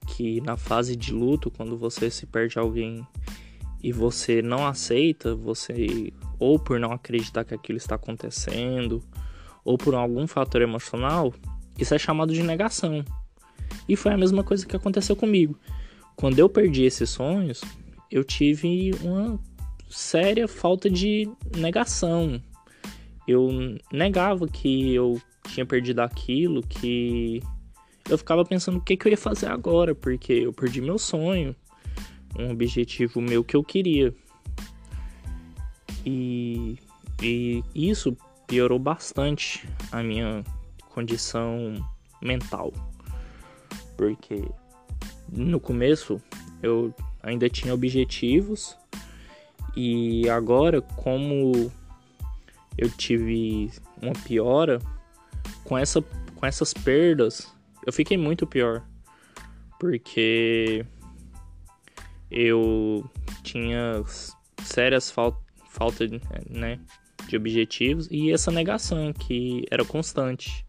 Que 0.08 0.42
na 0.42 0.58
fase 0.58 0.96
de 0.96 1.14
luto, 1.14 1.50
quando 1.50 1.78
você 1.78 2.10
se 2.10 2.26
perde 2.26 2.60
alguém 2.60 3.06
e 3.84 3.92
você 3.92 4.42
não 4.42 4.66
aceita, 4.66 5.36
você 5.36 6.14
ou 6.40 6.60
por 6.60 6.80
não 6.80 6.92
acreditar 6.92 7.44
que 7.44 7.54
aquilo 7.54 7.78
está 7.78 7.96
acontecendo, 7.96 9.04
ou 9.64 9.78
por 9.78 9.94
algum 9.94 10.28
fator 10.28 10.62
emocional, 10.62 11.34
isso 11.78 11.94
é 11.94 12.00
chamado 12.00 12.34
de 12.34 12.44
negação. 12.44 13.04
E 13.88 13.96
foi 13.96 14.14
a 14.14 14.18
mesma 14.18 14.44
coisa 14.44 14.66
que 14.66 14.76
aconteceu 14.76 15.16
comigo. 15.16 15.58
Quando 16.16 16.40
eu 16.40 16.50
perdi 16.50 16.84
esses 16.84 17.10
sonhos, 17.10 17.62
eu 18.10 18.24
tive 18.24 18.92
uma 19.02 19.40
séria 19.90 20.48
falta 20.48 20.90
de 20.90 21.30
negação. 21.56 22.42
Eu 23.28 23.50
negava 23.92 24.48
que 24.48 24.94
eu 24.94 25.22
tinha 25.48 25.66
perdido 25.66 26.00
aquilo, 26.00 26.62
que 26.62 27.42
eu 28.10 28.18
ficava 28.18 28.44
pensando 28.44 28.78
o 28.78 28.82
que, 28.82 28.98
que 28.98 29.08
eu 29.08 29.12
ia 29.12 29.18
fazer 29.18 29.48
agora, 29.48 29.94
porque 29.96 30.34
eu 30.34 30.54
perdi 30.54 30.82
meu 30.82 30.98
sonho, 30.98 31.56
um 32.38 32.52
objetivo 32.52 33.22
meu 33.22 33.44
que 33.44 33.56
eu 33.56 33.64
queria. 33.64 34.14
E, 36.06 36.78
e 37.22 37.64
isso 37.74 38.16
piorou 38.48 38.80
bastante 38.80 39.68
a 39.92 40.02
minha 40.02 40.44
condição 40.90 41.74
mental. 42.22 42.74
Porque 43.96 44.44
no 45.32 45.60
começo 45.60 46.22
eu 46.62 46.94
ainda 47.22 47.50
tinha 47.50 47.74
objetivos 47.74 48.76
e 49.76 50.28
agora 50.30 50.82
como 50.82 51.72
eu 52.78 52.90
tive 52.90 53.72
uma 54.02 54.14
piora 54.14 54.80
com 55.64 55.78
essa 55.78 56.04
com 56.36 56.46
essas 56.48 56.74
perdas, 56.74 57.54
eu 57.86 57.94
fiquei 57.94 58.18
muito 58.18 58.48
pior. 58.48 58.84
Porque 59.80 60.84
eu 62.32 63.04
tinha 63.44 64.04
sérias 64.64 65.12
fal 65.12 65.40
falta 65.70 66.06
né, 66.50 66.80
de 67.28 67.38
objetivos 67.38 68.08
e 68.12 68.32
essa 68.32 68.52
negação 68.52 69.14
que 69.14 69.66
era 69.72 69.86
constante. 69.86 70.66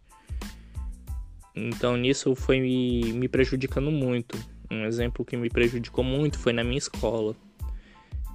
Então 1.55 1.97
nisso 1.97 2.35
foi 2.35 2.61
me, 2.61 3.13
me 3.13 3.29
prejudicando 3.29 3.91
muito. 3.91 4.39
Um 4.71 4.85
exemplo 4.85 5.25
que 5.25 5.37
me 5.37 5.51
prejudicou 5.51 6.05
muito 6.05 6.39
foi 6.39 6.53
na 6.53 6.65
minha 6.65 6.79
escola. 6.79 7.37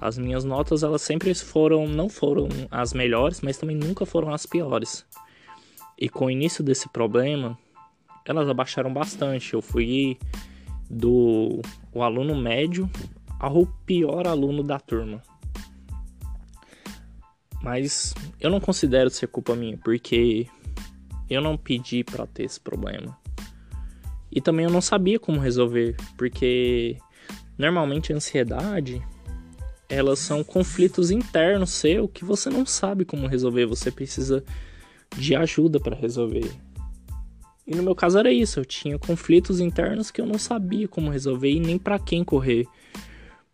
As 0.00 0.16
minhas 0.16 0.44
notas 0.44 0.82
elas 0.82 1.02
sempre 1.02 1.34
foram, 1.34 1.88
não 1.88 2.08
foram 2.08 2.48
as 2.70 2.92
melhores, 2.92 3.40
mas 3.40 3.58
também 3.58 3.76
nunca 3.76 4.06
foram 4.06 4.32
as 4.32 4.46
piores. 4.46 5.04
E 5.98 6.08
com 6.08 6.26
o 6.26 6.30
início 6.30 6.62
desse 6.62 6.88
problema, 6.88 7.58
elas 8.24 8.48
abaixaram 8.48 8.92
bastante. 8.92 9.54
Eu 9.54 9.62
fui 9.62 10.16
do 10.88 11.60
o 11.92 12.02
aluno 12.02 12.36
médio 12.36 12.88
ao 13.38 13.66
pior 13.86 14.26
aluno 14.26 14.62
da 14.62 14.78
turma. 14.78 15.22
Mas 17.62 18.14
eu 18.40 18.50
não 18.50 18.60
considero 18.60 19.10
ser 19.10 19.28
culpa 19.28 19.54
minha, 19.54 19.76
porque 19.78 20.46
eu 21.28 21.40
não 21.40 21.56
pedi 21.56 22.04
para 22.04 22.26
ter 22.26 22.44
esse 22.44 22.60
problema. 22.60 23.16
E 24.30 24.40
também 24.40 24.64
eu 24.64 24.70
não 24.70 24.80
sabia 24.80 25.18
como 25.18 25.40
resolver, 25.40 25.96
porque 26.16 26.96
normalmente 27.56 28.12
a 28.12 28.16
ansiedade 28.16 29.02
elas 29.88 30.18
são 30.18 30.44
conflitos 30.44 31.10
internos 31.10 31.70
seu 31.70 32.06
que 32.06 32.24
você 32.24 32.50
não 32.50 32.66
sabe 32.66 33.04
como 33.04 33.26
resolver, 33.26 33.64
você 33.64 33.90
precisa 33.90 34.44
de 35.16 35.34
ajuda 35.34 35.80
para 35.80 35.96
resolver. 35.96 36.50
E 37.66 37.74
no 37.74 37.82
meu 37.82 37.94
caso 37.94 38.18
era 38.18 38.30
isso, 38.30 38.60
eu 38.60 38.64
tinha 38.64 38.98
conflitos 38.98 39.60
internos 39.60 40.10
que 40.10 40.20
eu 40.20 40.26
não 40.26 40.38
sabia 40.38 40.86
como 40.86 41.10
resolver 41.10 41.50
e 41.50 41.60
nem 41.60 41.78
para 41.78 41.98
quem 41.98 42.22
correr. 42.22 42.66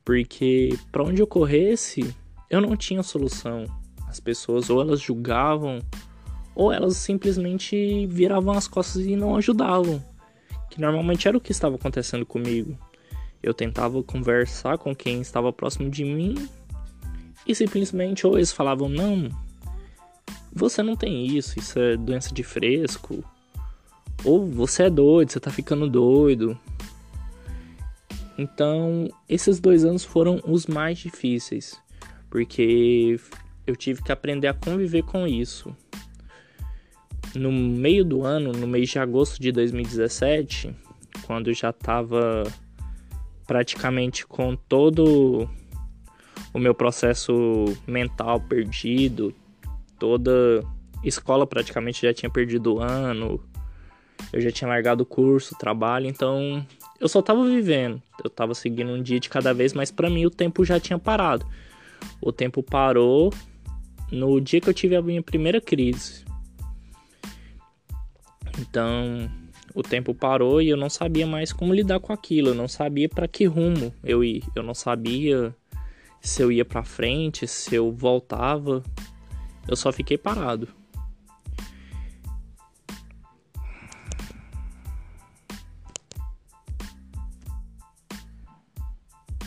Porque 0.05 0.79
para 0.93 1.03
onde 1.03 1.23
eu 1.23 1.27
corresse, 1.27 2.15
eu 2.51 2.61
não 2.61 2.77
tinha 2.77 3.03
solução. 3.03 3.65
As 4.07 4.21
pessoas 4.21 4.69
ou 4.71 4.81
elas 4.81 5.01
julgavam 5.01 5.81
ou 6.55 6.73
elas 6.73 6.97
simplesmente 6.97 8.07
viravam 8.07 8.53
as 8.55 8.69
costas 8.69 9.05
e 9.05 9.17
não 9.17 9.35
ajudavam, 9.37 10.03
que 10.71 10.81
normalmente 10.81 11.27
era 11.27 11.37
o 11.37 11.41
que 11.41 11.51
estava 11.51 11.75
acontecendo 11.75 12.25
comigo. 12.25 12.79
Eu 13.43 13.53
tentava 13.53 14.03
conversar 14.03 14.79
com 14.79 14.95
quem 14.95 15.21
estava 15.21 15.53
próximo 15.53 15.91
de 15.91 16.05
mim 16.05 16.49
e 17.47 17.55
simplesmente 17.55 18.27
ou 18.27 18.37
eles 18.37 18.53
falavam: 18.53 18.89
"Não, 18.89 19.29
você 20.53 20.83
não 20.83 20.97
tem 20.97 21.27
isso, 21.27 21.59
isso 21.59 21.79
é 21.79 21.97
doença 21.97 22.33
de 22.33 22.43
fresco", 22.43 23.25
ou 24.25 24.47
"Você 24.47 24.85
é 24.85 24.91
doido, 24.91 25.33
você 25.33 25.41
tá 25.41 25.51
ficando 25.51 25.89
doido". 25.89 26.59
Então, 28.37 29.09
esses 29.29 29.61
dois 29.61 29.85
anos 29.85 30.05
foram 30.05 30.41
os 30.45 30.67
mais 30.67 30.99
difíceis, 30.99 31.81
porque 32.29 33.19
eu 33.67 33.77
tive 33.77 34.03
que 34.03 34.13
aprender 34.13 34.49
a 34.49 34.55
conviver 34.55 35.03
com 35.05 35.27
isso. 35.27 35.75
No 37.35 37.51
meio 37.53 38.05
do 38.05 38.25
ano, 38.25 38.53
no 38.53 38.67
mês 38.67 38.91
de 38.91 38.99
agosto 38.99 39.41
de 39.41 39.51
2017, 39.53 40.75
quando 41.27 41.49
eu 41.49 41.55
já 41.55 41.71
estava 41.71 42.45
praticamente 43.47 44.27
com 44.27 44.57
todo 44.57 45.49
o 46.53 46.59
meu 46.59 46.75
processo 46.75 47.65
mental 47.87 48.41
perdido, 48.41 49.35
toda 49.99 50.63
escola 51.03 51.47
praticamente 51.47 52.03
já 52.03 52.15
tinha 52.15 52.31
perdido 52.31 52.75
o 52.75 52.81
ano, 52.81 53.41
eu 54.33 54.41
já 54.41 54.51
tinha 54.51 54.69
largado 54.69 55.03
o 55.03 55.07
curso, 55.07 55.57
trabalho, 55.59 56.07
então 56.07 56.65
eu 57.01 57.09
só 57.09 57.21
estava 57.21 57.45
vivendo, 57.45 58.01
eu 58.23 58.29
estava 58.29 58.55
seguindo 58.55 58.91
um 58.91 59.03
dia 59.03 59.21
de 59.21 59.29
cada 59.29 59.53
vez, 59.53 59.73
mas 59.73 59.91
para 59.91 60.09
mim 60.09 60.25
o 60.27 60.31
tempo 60.31 60.65
já 60.65 60.79
tinha 60.79 60.99
parado. 60.99 61.47
O 62.21 62.33
tempo 62.33 62.63
parou 62.63 63.33
no 64.11 64.41
dia 64.41 64.61
que 64.61 64.69
eu 64.69 64.75
tive 64.75 64.97
a 64.97 65.03
minha 65.03 65.23
primeira 65.23 65.61
crise. 65.61 66.25
Então, 68.59 69.31
o 69.75 69.83
tempo 69.83 70.15
parou 70.15 70.63
e 70.63 70.69
eu 70.69 70.77
não 70.77 70.89
sabia 70.89 71.27
mais 71.27 71.53
como 71.53 71.75
lidar 71.75 71.99
com 71.99 72.13
aquilo, 72.13 72.51
eu 72.51 72.55
não 72.55 72.69
sabia 72.69 73.09
para 73.09 73.27
que 73.27 73.45
rumo 73.45 73.93
eu 74.05 74.23
ia, 74.23 74.43
eu 74.55 74.63
não 74.63 74.75
sabia 74.75 75.55
se 76.21 76.43
eu 76.43 76.51
ia 76.51 76.65
para 76.65 76.85
frente, 76.85 77.47
se 77.47 77.75
eu 77.75 77.93
voltava. 77.93 78.83
Eu 79.69 79.77
só 79.77 79.93
fiquei 79.93 80.17
parado. 80.17 80.69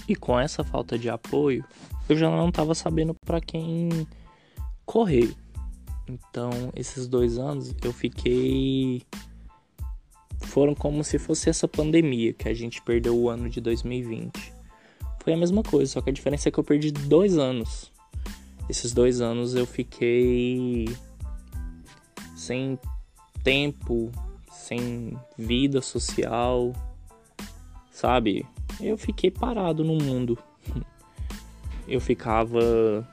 E 0.07 0.15
com 0.15 0.39
essa 0.39 0.63
falta 0.63 0.97
de 0.97 1.09
apoio, 1.09 1.65
eu 2.07 2.15
já 2.15 2.29
não 2.29 2.49
estava 2.49 2.73
sabendo 2.73 3.13
para 3.13 3.41
quem 3.41 4.07
correr. 4.85 5.35
Então, 6.07 6.51
esses 6.75 7.07
dois 7.07 7.37
anos 7.37 7.75
eu 7.83 7.91
fiquei. 7.91 9.01
Foram 10.43 10.73
como 10.73 11.03
se 11.03 11.19
fosse 11.19 11.49
essa 11.49 11.67
pandemia 11.67 12.31
que 12.31 12.47
a 12.47 12.53
gente 12.53 12.81
perdeu 12.81 13.17
o 13.17 13.29
ano 13.29 13.49
de 13.49 13.59
2020. 13.59 14.53
Foi 15.19 15.33
a 15.33 15.37
mesma 15.37 15.61
coisa, 15.61 15.91
só 15.91 16.01
que 16.01 16.09
a 16.09 16.13
diferença 16.13 16.47
é 16.47 16.51
que 16.51 16.57
eu 16.57 16.63
perdi 16.63 16.91
dois 16.91 17.37
anos. 17.37 17.91
Esses 18.69 18.93
dois 18.93 19.19
anos 19.19 19.55
eu 19.55 19.65
fiquei 19.65 20.87
sem 22.35 22.79
tempo, 23.43 24.09
sem 24.51 25.17
vida 25.37 25.81
social, 25.81 26.71
sabe? 27.91 28.45
Eu 28.79 28.97
fiquei 28.97 29.31
parado 29.31 29.83
no 29.83 29.95
mundo. 29.95 30.37
Eu 31.87 31.99
ficava. 31.99 33.07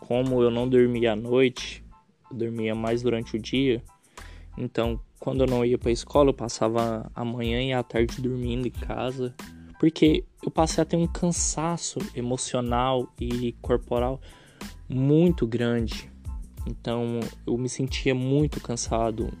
Como 0.00 0.42
eu 0.42 0.50
não 0.50 0.68
dormia 0.68 1.12
à 1.12 1.16
noite, 1.16 1.84
dormia 2.30 2.74
mais 2.74 3.02
durante 3.02 3.36
o 3.36 3.38
dia. 3.38 3.82
Então, 4.58 5.00
quando 5.18 5.42
eu 5.42 5.46
não 5.46 5.64
ia 5.64 5.78
para 5.78 5.90
a 5.90 5.92
escola, 5.92 6.30
eu 6.30 6.34
passava 6.34 7.10
a 7.14 7.24
manhã 7.24 7.62
e 7.62 7.72
a 7.72 7.82
tarde 7.82 8.20
dormindo 8.20 8.66
em 8.66 8.70
casa, 8.70 9.34
porque 9.78 10.24
eu 10.42 10.50
passei 10.50 10.82
a 10.82 10.84
ter 10.84 10.96
um 10.96 11.06
cansaço 11.06 12.00
emocional 12.14 13.08
e 13.20 13.52
corporal 13.62 14.20
muito 14.88 15.46
grande. 15.46 16.10
Então 16.66 17.20
eu 17.46 17.56
me 17.56 17.68
sentia 17.68 18.14
muito 18.14 18.60
cansado 18.60 19.32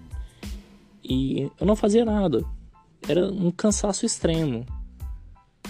e 1.02 1.50
eu 1.58 1.66
não 1.66 1.76
fazia 1.76 2.04
nada. 2.04 2.44
Era 3.08 3.26
um 3.26 3.50
cansaço 3.50 4.06
extremo. 4.06 4.64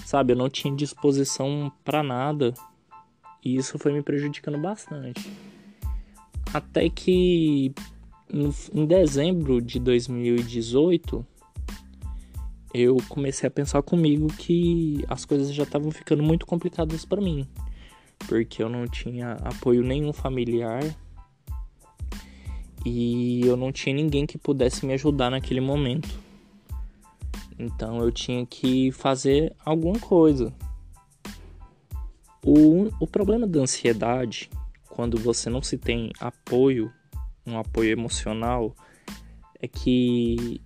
Sabe, 0.05 0.33
eu 0.33 0.37
não 0.37 0.51
tinha 0.51 0.75
disposição 0.75 1.73
para 1.85 2.03
nada. 2.03 2.53
E 3.45 3.57
isso 3.57 3.79
foi 3.79 3.93
me 3.93 4.03
prejudicando 4.03 4.59
bastante. 4.59 5.31
Até 6.53 6.89
que 6.89 7.73
em 8.73 8.87
dezembro 8.87 9.61
de 9.61 9.79
2018 9.79 11.27
eu 12.73 12.97
comecei 13.09 13.47
a 13.47 13.51
pensar 13.51 13.83
comigo 13.83 14.29
que 14.29 15.05
as 15.09 15.25
coisas 15.25 15.53
já 15.53 15.65
estavam 15.65 15.91
ficando 15.91 16.23
muito 16.23 16.47
complicadas 16.47 17.05
para 17.05 17.21
mim, 17.21 17.47
porque 18.27 18.63
eu 18.63 18.69
não 18.69 18.87
tinha 18.87 19.33
apoio 19.33 19.83
nenhum 19.83 20.13
familiar 20.13 20.83
e 22.85 23.43
eu 23.45 23.57
não 23.57 23.71
tinha 23.71 23.95
ninguém 23.95 24.25
que 24.27 24.39
pudesse 24.39 24.87
me 24.87 24.95
ajudar 24.95 25.31
naquele 25.31 25.61
momento. 25.61 26.09
Então 27.63 28.03
eu 28.03 28.11
tinha 28.11 28.45
que 28.45 28.91
fazer 28.91 29.55
alguma 29.65 29.99
coisa. 30.01 30.53
O, 32.45 32.91
o 32.99 33.07
problema 33.07 33.47
da 33.47 33.61
ansiedade, 33.61 34.51
quando 34.89 35.17
você 35.17 35.49
não 35.49 35.63
se 35.63 35.79
tem 35.79 36.11
apoio, 36.19 36.93
um 37.47 37.57
apoio 37.57 37.93
emocional, 37.93 38.75
é 39.61 39.69
que 39.69 40.61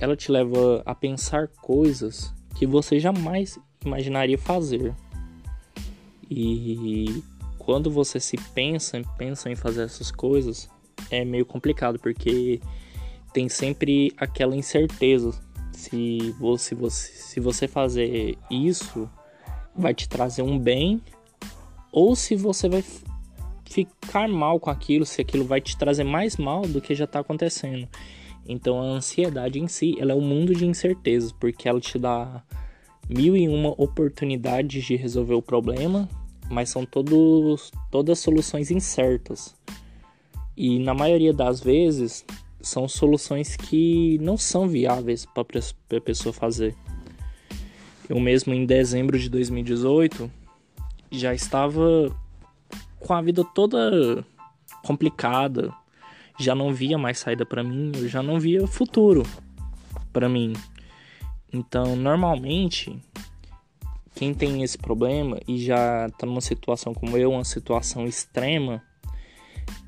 ela 0.00 0.16
te 0.16 0.32
leva 0.32 0.82
a 0.86 0.94
pensar 0.94 1.48
coisas 1.48 2.32
que 2.54 2.66
você 2.66 2.98
jamais 2.98 3.58
imaginaria 3.84 4.38
fazer. 4.38 4.94
E 6.30 7.22
quando 7.58 7.90
você 7.90 8.18
se 8.18 8.38
pensa, 8.54 9.02
pensa 9.18 9.50
em 9.50 9.54
fazer 9.54 9.82
essas 9.82 10.10
coisas, 10.10 10.70
é 11.10 11.26
meio 11.26 11.44
complicado 11.44 11.98
porque 11.98 12.58
tem 13.34 13.50
sempre 13.50 14.14
aquela 14.16 14.56
incerteza 14.56 15.46
se 15.78 16.34
você, 16.40 16.74
se 16.90 17.38
você 17.38 17.68
fazer 17.68 18.36
isso 18.50 19.08
vai 19.76 19.94
te 19.94 20.08
trazer 20.08 20.42
um 20.42 20.58
bem 20.58 21.00
ou 21.92 22.16
se 22.16 22.34
você 22.34 22.68
vai 22.68 22.84
ficar 23.64 24.26
mal 24.28 24.58
com 24.58 24.70
aquilo, 24.70 25.06
se 25.06 25.20
aquilo 25.20 25.44
vai 25.44 25.60
te 25.60 25.78
trazer 25.78 26.02
mais 26.02 26.36
mal 26.36 26.62
do 26.62 26.80
que 26.80 26.96
já 26.96 27.04
está 27.04 27.20
acontecendo. 27.20 27.88
Então 28.44 28.80
a 28.80 28.86
ansiedade 28.86 29.60
em 29.60 29.68
si, 29.68 29.94
ela 30.00 30.10
é 30.10 30.14
um 30.16 30.20
mundo 30.20 30.52
de 30.52 30.66
incertezas, 30.66 31.30
porque 31.30 31.68
ela 31.68 31.80
te 31.80 31.96
dá 31.96 32.42
mil 33.08 33.36
e 33.36 33.48
uma 33.48 33.70
oportunidades 33.80 34.84
de 34.84 34.96
resolver 34.96 35.34
o 35.34 35.42
problema, 35.42 36.08
mas 36.50 36.70
são 36.70 36.84
todos, 36.84 37.70
todas 37.88 38.18
soluções 38.18 38.72
incertas. 38.72 39.54
E 40.56 40.80
na 40.80 40.92
maioria 40.92 41.32
das 41.32 41.60
vezes 41.60 42.24
são 42.60 42.88
soluções 42.88 43.56
que 43.56 44.18
não 44.20 44.36
são 44.36 44.68
viáveis 44.68 45.26
para 45.26 45.42
a 45.96 46.00
pessoa 46.00 46.32
fazer. 46.32 46.74
Eu 48.08 48.18
mesmo 48.18 48.54
em 48.54 48.64
dezembro 48.64 49.18
de 49.18 49.28
2018 49.28 50.30
já 51.10 51.34
estava 51.34 52.14
com 52.98 53.14
a 53.14 53.22
vida 53.22 53.44
toda 53.54 54.24
complicada, 54.82 55.72
já 56.38 56.54
não 56.54 56.72
via 56.72 56.98
mais 56.98 57.18
saída 57.18 57.44
para 57.44 57.62
mim, 57.62 57.92
eu 57.94 58.08
já 58.08 58.22
não 58.22 58.40
via 58.40 58.66
futuro 58.66 59.22
para 60.12 60.28
mim. 60.28 60.52
Então, 61.52 61.96
normalmente, 61.96 63.00
quem 64.14 64.34
tem 64.34 64.62
esse 64.62 64.76
problema 64.76 65.38
e 65.46 65.58
já 65.58 66.08
tá 66.18 66.26
numa 66.26 66.40
situação 66.40 66.92
como 66.92 67.16
eu, 67.16 67.30
uma 67.30 67.44
situação 67.44 68.06
extrema, 68.06 68.82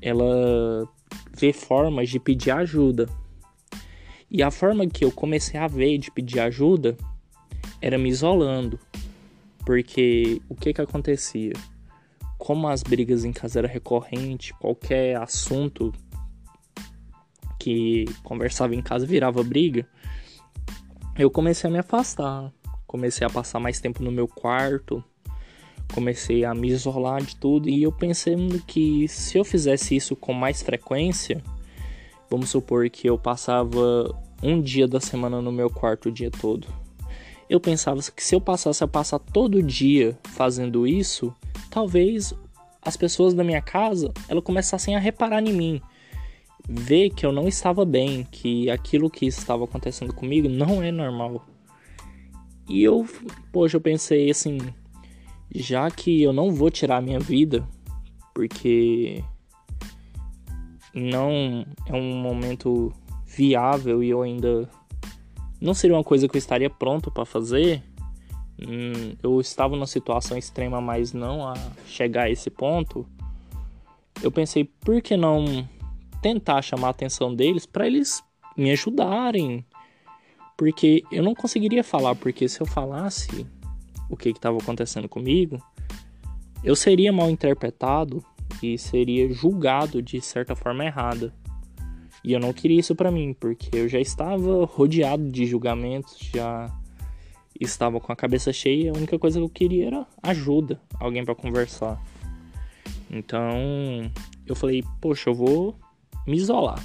ela 0.01 0.87
vê 1.37 1.51
formas 1.51 2.09
de 2.09 2.19
pedir 2.19 2.51
ajuda. 2.51 3.07
E 4.29 4.41
a 4.41 4.49
forma 4.49 4.87
que 4.87 5.03
eu 5.03 5.11
comecei 5.11 5.59
a 5.59 5.67
ver 5.67 5.97
de 5.97 6.11
pedir 6.11 6.39
ajuda 6.39 6.95
era 7.81 7.97
me 7.97 8.09
isolando. 8.09 8.79
Porque 9.65 10.41
o 10.47 10.55
que 10.55 10.73
que 10.73 10.81
acontecia? 10.81 11.53
Como 12.37 12.67
as 12.67 12.81
brigas 12.81 13.25
em 13.25 13.31
casa 13.31 13.59
eram 13.59 13.69
recorrentes, 13.69 14.51
qualquer 14.59 15.17
assunto 15.17 15.93
que 17.59 18.05
conversava 18.23 18.73
em 18.73 18.81
casa 18.81 19.05
virava 19.05 19.43
briga, 19.43 19.87
eu 21.17 21.29
comecei 21.29 21.69
a 21.69 21.73
me 21.73 21.79
afastar. 21.79 22.51
Comecei 22.87 23.25
a 23.25 23.29
passar 23.29 23.59
mais 23.59 23.79
tempo 23.79 24.03
no 24.03 24.11
meu 24.11 24.27
quarto, 24.27 25.03
comecei 25.91 26.43
a 26.45 26.53
me 26.53 26.69
isolar 26.69 27.21
de 27.21 27.35
tudo 27.35 27.69
e 27.69 27.83
eu 27.83 27.91
pensando 27.91 28.59
que 28.65 29.07
se 29.07 29.37
eu 29.37 29.43
fizesse 29.43 29.95
isso 29.95 30.15
com 30.15 30.33
mais 30.33 30.61
frequência, 30.61 31.43
vamos 32.29 32.49
supor 32.49 32.89
que 32.89 33.07
eu 33.07 33.17
passava 33.17 34.13
um 34.41 34.61
dia 34.61 34.87
da 34.87 34.99
semana 34.99 35.41
no 35.41 35.51
meu 35.51 35.69
quarto 35.69 36.09
o 36.09 36.11
dia 36.11 36.31
todo. 36.31 36.67
Eu 37.49 37.59
pensava 37.59 37.99
que 38.15 38.23
se 38.23 38.33
eu 38.33 38.41
passasse 38.41 38.83
a 38.83 38.87
passar 38.87 39.19
todo 39.19 39.61
dia 39.61 40.17
fazendo 40.29 40.87
isso, 40.87 41.35
talvez 41.69 42.33
as 42.81 42.97
pessoas 42.97 43.33
da 43.33 43.43
minha 43.43 43.61
casa 43.61 44.11
ela 44.27 44.41
começassem 44.41 44.95
a 44.95 44.99
reparar 44.99 45.45
em 45.45 45.53
mim, 45.53 45.81
ver 46.67 47.09
que 47.09 47.25
eu 47.25 47.31
não 47.31 47.47
estava 47.47 47.83
bem, 47.85 48.25
que 48.31 48.69
aquilo 48.69 49.09
que 49.09 49.25
estava 49.25 49.65
acontecendo 49.65 50.13
comigo 50.13 50.47
não 50.47 50.81
é 50.81 50.91
normal. 50.91 51.45
E 52.69 52.83
eu, 52.83 53.05
poxa, 53.51 53.75
eu 53.75 53.81
pensei 53.81 54.31
assim, 54.31 54.57
já 55.53 55.89
que 55.91 56.21
eu 56.21 56.31
não 56.31 56.53
vou 56.53 56.69
tirar 56.69 56.97
a 56.97 57.01
minha 57.01 57.19
vida, 57.19 57.67
porque 58.33 59.23
não 60.93 61.65
é 61.85 61.93
um 61.93 62.15
momento 62.15 62.93
viável 63.25 64.03
e 64.03 64.09
eu 64.09 64.21
ainda 64.21 64.69
não 65.59 65.73
seria 65.73 65.95
uma 65.95 66.03
coisa 66.03 66.27
que 66.27 66.35
eu 66.35 66.39
estaria 66.39 66.69
pronto 66.69 67.11
para 67.11 67.25
fazer. 67.25 67.83
Hum, 68.59 69.15
eu 69.21 69.39
estava 69.39 69.75
numa 69.75 69.87
situação 69.87 70.37
extrema, 70.37 70.81
mas 70.81 71.13
não 71.13 71.47
a 71.47 71.53
chegar 71.85 72.23
a 72.23 72.29
esse 72.29 72.49
ponto. 72.49 73.05
Eu 74.21 74.31
pensei, 74.31 74.63
por 74.63 75.01
que 75.01 75.15
não 75.15 75.67
tentar 76.21 76.61
chamar 76.61 76.87
a 76.87 76.91
atenção 76.91 77.33
deles 77.33 77.65
para 77.65 77.87
eles 77.87 78.23
me 78.55 78.71
ajudarem? 78.71 79.65
Porque 80.57 81.03
eu 81.11 81.23
não 81.23 81.33
conseguiria 81.33 81.83
falar, 81.83 82.15
porque 82.15 82.47
se 82.47 82.61
eu 82.61 82.67
falasse, 82.67 83.47
o 84.11 84.17
que 84.17 84.29
estava 84.29 84.57
acontecendo 84.57 85.07
comigo, 85.07 85.57
eu 86.63 86.75
seria 86.75 87.11
mal 87.11 87.29
interpretado 87.29 88.23
e 88.61 88.77
seria 88.77 89.31
julgado 89.31 90.01
de 90.01 90.21
certa 90.21 90.55
forma 90.55 90.85
errada. 90.85 91.33
E 92.23 92.33
eu 92.33 92.39
não 92.39 92.53
queria 92.53 92.79
isso 92.79 92.93
para 92.93 93.09
mim, 93.09 93.33
porque 93.33 93.69
eu 93.75 93.87
já 93.87 93.99
estava 93.99 94.65
rodeado 94.65 95.31
de 95.31 95.45
julgamentos, 95.45 96.17
já 96.19 96.69
estava 97.59 97.99
com 97.99 98.11
a 98.11 98.15
cabeça 98.15 98.51
cheia, 98.51 98.91
a 98.91 98.97
única 98.97 99.17
coisa 99.17 99.39
que 99.39 99.45
eu 99.45 99.49
queria 99.49 99.87
era 99.87 100.07
ajuda, 100.21 100.79
alguém 100.99 101.23
para 101.23 101.33
conversar. 101.33 101.99
Então, 103.09 104.11
eu 104.45 104.55
falei, 104.55 104.83
poxa, 104.99 105.29
eu 105.29 105.33
vou 105.33 105.75
me 106.27 106.37
isolar. 106.37 106.83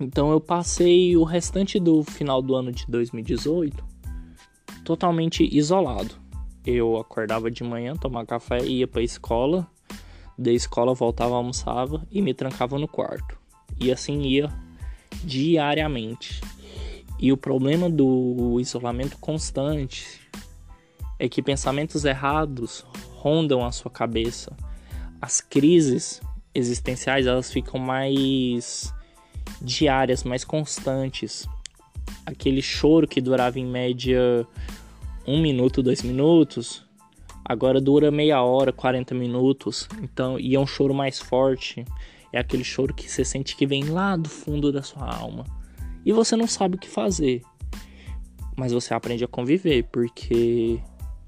Então 0.00 0.30
eu 0.30 0.40
passei 0.40 1.14
o 1.14 1.24
restante 1.24 1.78
do 1.78 2.02
final 2.02 2.40
do 2.40 2.54
ano 2.54 2.72
de 2.72 2.86
2018 2.86 3.90
totalmente 4.90 5.48
isolado. 5.56 6.16
Eu 6.66 6.96
acordava 6.96 7.48
de 7.48 7.62
manhã, 7.62 7.94
tomava 7.94 8.26
café, 8.26 8.58
ia 8.64 8.88
para 8.88 9.00
a 9.00 9.04
escola, 9.04 9.64
da 10.36 10.50
escola 10.50 10.92
voltava, 10.94 11.36
almoçava 11.36 12.04
e 12.10 12.20
me 12.20 12.34
trancava 12.34 12.76
no 12.76 12.88
quarto. 12.88 13.38
E 13.78 13.92
assim 13.92 14.22
ia 14.22 14.52
diariamente. 15.22 16.40
E 17.20 17.30
o 17.30 17.36
problema 17.36 17.88
do 17.88 18.58
isolamento 18.58 19.16
constante 19.18 20.20
é 21.20 21.28
que 21.28 21.40
pensamentos 21.40 22.04
errados 22.04 22.84
rondam 23.14 23.64
a 23.64 23.70
sua 23.70 23.92
cabeça. 23.92 24.56
As 25.22 25.40
crises 25.40 26.20
existenciais 26.52 27.28
elas 27.28 27.52
ficam 27.52 27.78
mais 27.78 28.92
diárias, 29.62 30.24
mais 30.24 30.44
constantes 30.44 31.48
aquele 32.26 32.62
choro 32.62 33.06
que 33.06 33.20
durava 33.20 33.58
em 33.58 33.66
média 33.66 34.46
um 35.26 35.40
minuto, 35.40 35.82
dois 35.82 36.02
minutos, 36.02 36.84
agora 37.44 37.80
dura 37.80 38.10
meia 38.10 38.42
hora, 38.42 38.72
40 38.72 39.14
minutos. 39.14 39.88
Então, 40.02 40.38
e 40.38 40.54
é 40.54 40.60
um 40.60 40.66
choro 40.66 40.94
mais 40.94 41.18
forte. 41.18 41.84
É 42.32 42.38
aquele 42.38 42.64
choro 42.64 42.94
que 42.94 43.10
você 43.10 43.24
sente 43.24 43.56
que 43.56 43.66
vem 43.66 43.84
lá 43.84 44.16
do 44.16 44.28
fundo 44.28 44.70
da 44.72 44.82
sua 44.82 45.12
alma. 45.12 45.44
E 46.04 46.12
você 46.12 46.36
não 46.36 46.46
sabe 46.46 46.76
o 46.76 46.78
que 46.78 46.88
fazer. 46.88 47.42
Mas 48.56 48.72
você 48.72 48.94
aprende 48.94 49.24
a 49.24 49.28
conviver, 49.28 49.84
porque 49.90 50.78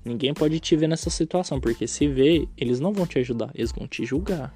ninguém 0.04 0.32
pode 0.32 0.58
te 0.60 0.76
ver 0.76 0.88
nessa 0.88 1.10
situação, 1.10 1.60
porque 1.60 1.86
se 1.86 2.06
vê, 2.06 2.48
eles 2.56 2.80
não 2.80 2.92
vão 2.92 3.06
te 3.06 3.18
ajudar, 3.18 3.50
eles 3.54 3.72
vão 3.72 3.86
te 3.86 4.04
julgar. 4.04 4.54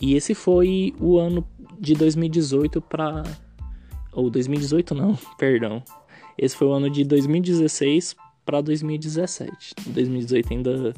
E 0.00 0.14
esse 0.14 0.34
foi 0.34 0.94
o 1.00 1.18
ano 1.18 1.44
de 1.78 1.94
2018 1.94 2.80
para 2.80 3.22
ou 4.12 4.30
2018 4.30 4.94
não, 4.94 5.18
perdão. 5.38 5.82
Esse 6.38 6.56
foi 6.56 6.68
o 6.68 6.72
ano 6.72 6.88
de 6.88 7.04
2016 7.04 8.14
para 8.44 8.60
2017. 8.60 9.74
2018 9.88 10.52
ainda 10.52 10.94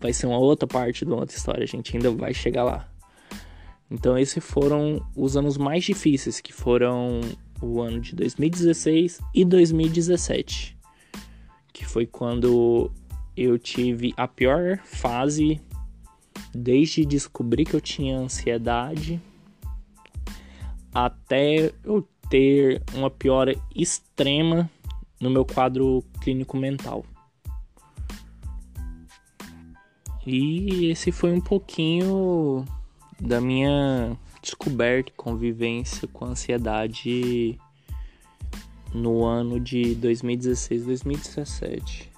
vai 0.00 0.12
ser 0.12 0.26
uma 0.26 0.38
outra 0.38 0.66
parte 0.66 1.04
de 1.04 1.10
outra 1.10 1.36
história, 1.36 1.64
a 1.64 1.66
gente 1.66 1.96
ainda 1.96 2.10
vai 2.10 2.32
chegar 2.32 2.64
lá. 2.64 2.88
Então 3.90 4.16
esses 4.16 4.42
foram 4.42 5.04
os 5.16 5.36
anos 5.36 5.58
mais 5.58 5.84
difíceis, 5.84 6.40
que 6.40 6.52
foram 6.52 7.20
o 7.60 7.80
ano 7.82 8.00
de 8.00 8.14
2016 8.14 9.20
e 9.34 9.44
2017, 9.44 10.78
que 11.72 11.84
foi 11.84 12.06
quando 12.06 12.90
eu 13.36 13.58
tive 13.58 14.14
a 14.16 14.28
pior 14.28 14.78
fase 14.84 15.60
desde 16.54 17.04
descobrir 17.04 17.64
que 17.64 17.74
eu 17.74 17.80
tinha 17.80 18.18
ansiedade 18.18 19.20
até 20.92 21.72
eu 21.84 22.06
ter 22.30 22.80
uma 22.94 23.10
piora 23.10 23.54
extrema 23.74 24.70
no 25.20 25.28
meu 25.28 25.44
quadro 25.44 26.02
clínico 26.22 26.56
mental. 26.56 27.04
E 30.24 30.86
esse 30.90 31.10
foi 31.10 31.32
um 31.32 31.40
pouquinho 31.40 32.64
da 33.20 33.40
minha 33.40 34.16
descoberta 34.40 35.12
convivência 35.16 36.08
com 36.08 36.24
ansiedade 36.24 37.58
no 38.94 39.24
ano 39.24 39.58
de 39.58 39.94
2016 39.96 40.84
2017. 40.86 42.10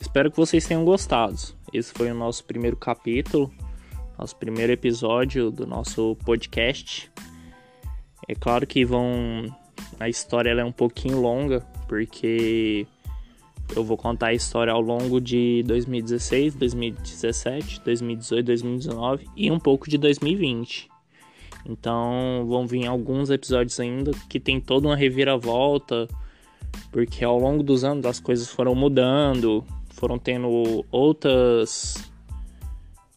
Espero 0.00 0.30
que 0.30 0.36
vocês 0.36 0.66
tenham 0.66 0.84
gostado. 0.84 1.36
Esse 1.72 1.92
foi 1.92 2.10
o 2.10 2.14
nosso 2.14 2.44
primeiro 2.44 2.76
capítulo, 2.76 3.52
nosso 4.18 4.34
primeiro 4.36 4.72
episódio 4.72 5.50
do 5.50 5.66
nosso 5.66 6.16
podcast. 6.24 7.10
É 8.30 8.34
claro 8.36 8.64
que 8.64 8.84
vão. 8.84 9.52
A 9.98 10.08
história 10.08 10.50
é 10.50 10.64
um 10.64 10.70
pouquinho 10.70 11.20
longa, 11.20 11.66
porque 11.88 12.86
eu 13.74 13.82
vou 13.82 13.96
contar 13.96 14.28
a 14.28 14.32
história 14.32 14.72
ao 14.72 14.80
longo 14.80 15.20
de 15.20 15.64
2016, 15.66 16.54
2017, 16.54 17.80
2018, 17.84 18.46
2019 18.46 19.28
e 19.36 19.50
um 19.50 19.58
pouco 19.58 19.90
de 19.90 19.98
2020. 19.98 20.88
Então 21.66 22.46
vão 22.46 22.68
vir 22.68 22.86
alguns 22.86 23.30
episódios 23.30 23.80
ainda 23.80 24.12
que 24.28 24.38
tem 24.38 24.60
toda 24.60 24.86
uma 24.86 24.96
reviravolta, 24.96 26.06
porque 26.92 27.24
ao 27.24 27.36
longo 27.36 27.64
dos 27.64 27.82
anos 27.82 28.06
as 28.06 28.20
coisas 28.20 28.48
foram 28.48 28.76
mudando, 28.76 29.64
foram 29.88 30.20
tendo 30.20 30.84
outras 30.92 32.08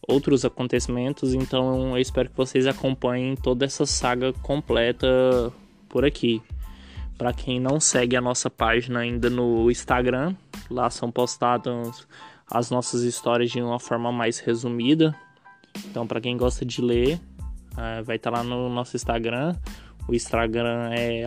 outros 0.08 0.44
acontecimentos, 0.44 1.34
então 1.34 1.90
eu 1.90 1.98
espero 1.98 2.30
que 2.30 2.36
vocês 2.36 2.66
acompanhem 2.66 3.34
toda 3.36 3.64
essa 3.64 3.86
saga 3.86 4.32
completa 4.32 5.52
por 5.88 6.04
aqui. 6.04 6.42
Para 7.16 7.32
quem 7.32 7.60
não 7.60 7.78
segue 7.78 8.16
a 8.16 8.20
nossa 8.20 8.50
página 8.50 9.00
ainda 9.00 9.30
no 9.30 9.70
Instagram, 9.70 10.34
lá 10.68 10.90
são 10.90 11.10
postadas 11.10 12.06
as 12.50 12.70
nossas 12.70 13.02
histórias 13.02 13.50
de 13.50 13.62
uma 13.62 13.78
forma 13.78 14.10
mais 14.10 14.38
resumida. 14.38 15.14
Então, 15.86 16.06
para 16.06 16.20
quem 16.20 16.36
gosta 16.36 16.64
de 16.64 16.80
ler, 16.82 17.20
é, 17.76 18.02
vai 18.02 18.16
estar 18.16 18.30
tá 18.30 18.38
lá 18.38 18.44
no 18.44 18.68
nosso 18.68 18.96
Instagram. 18.96 19.56
O 20.08 20.14
Instagram 20.14 20.90
é 20.92 21.24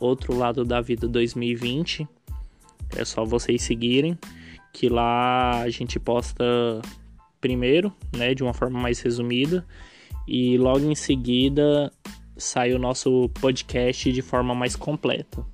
outro 0.00 0.36
lado 0.36 0.64
da 0.64 0.80
vida 0.80 1.06
2020. 1.06 2.08
É 2.96 3.04
só 3.04 3.24
vocês 3.24 3.62
seguirem, 3.62 4.18
que 4.72 4.88
lá 4.88 5.60
a 5.60 5.68
gente 5.68 6.00
posta 6.00 6.44
primeiro, 7.40 7.92
né, 8.16 8.34
de 8.34 8.42
uma 8.42 8.54
forma 8.54 8.80
mais 8.80 9.00
resumida, 9.00 9.66
e 10.26 10.58
logo 10.58 10.80
em 10.80 10.94
seguida 10.94 11.92
sai 12.36 12.72
o 12.72 12.78
nosso 12.78 13.28
podcast 13.40 14.12
de 14.12 14.22
forma 14.22 14.54
mais 14.54 14.76
completa. 14.76 15.44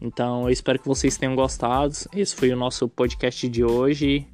Então, 0.00 0.44
eu 0.44 0.50
espero 0.50 0.78
que 0.78 0.86
vocês 0.86 1.16
tenham 1.16 1.34
gostado. 1.34 1.92
Esse 2.14 2.34
foi 2.34 2.50
o 2.50 2.56
nosso 2.56 2.88
podcast 2.88 3.48
de 3.48 3.64
hoje 3.64 4.26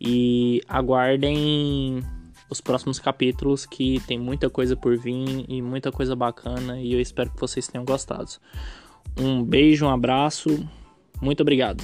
e 0.00 0.62
aguardem 0.66 2.02
os 2.48 2.60
próximos 2.60 2.98
capítulos 2.98 3.66
que 3.66 4.00
tem 4.06 4.18
muita 4.18 4.48
coisa 4.48 4.76
por 4.76 4.96
vir 4.96 5.44
e 5.48 5.60
muita 5.60 5.90
coisa 5.90 6.14
bacana 6.14 6.80
e 6.80 6.92
eu 6.92 7.00
espero 7.00 7.30
que 7.30 7.40
vocês 7.40 7.66
tenham 7.66 7.84
gostado. 7.84 8.30
Um 9.18 9.42
beijo, 9.42 9.86
um 9.86 9.90
abraço, 9.90 10.66
muito 11.20 11.40
obrigado. 11.40 11.82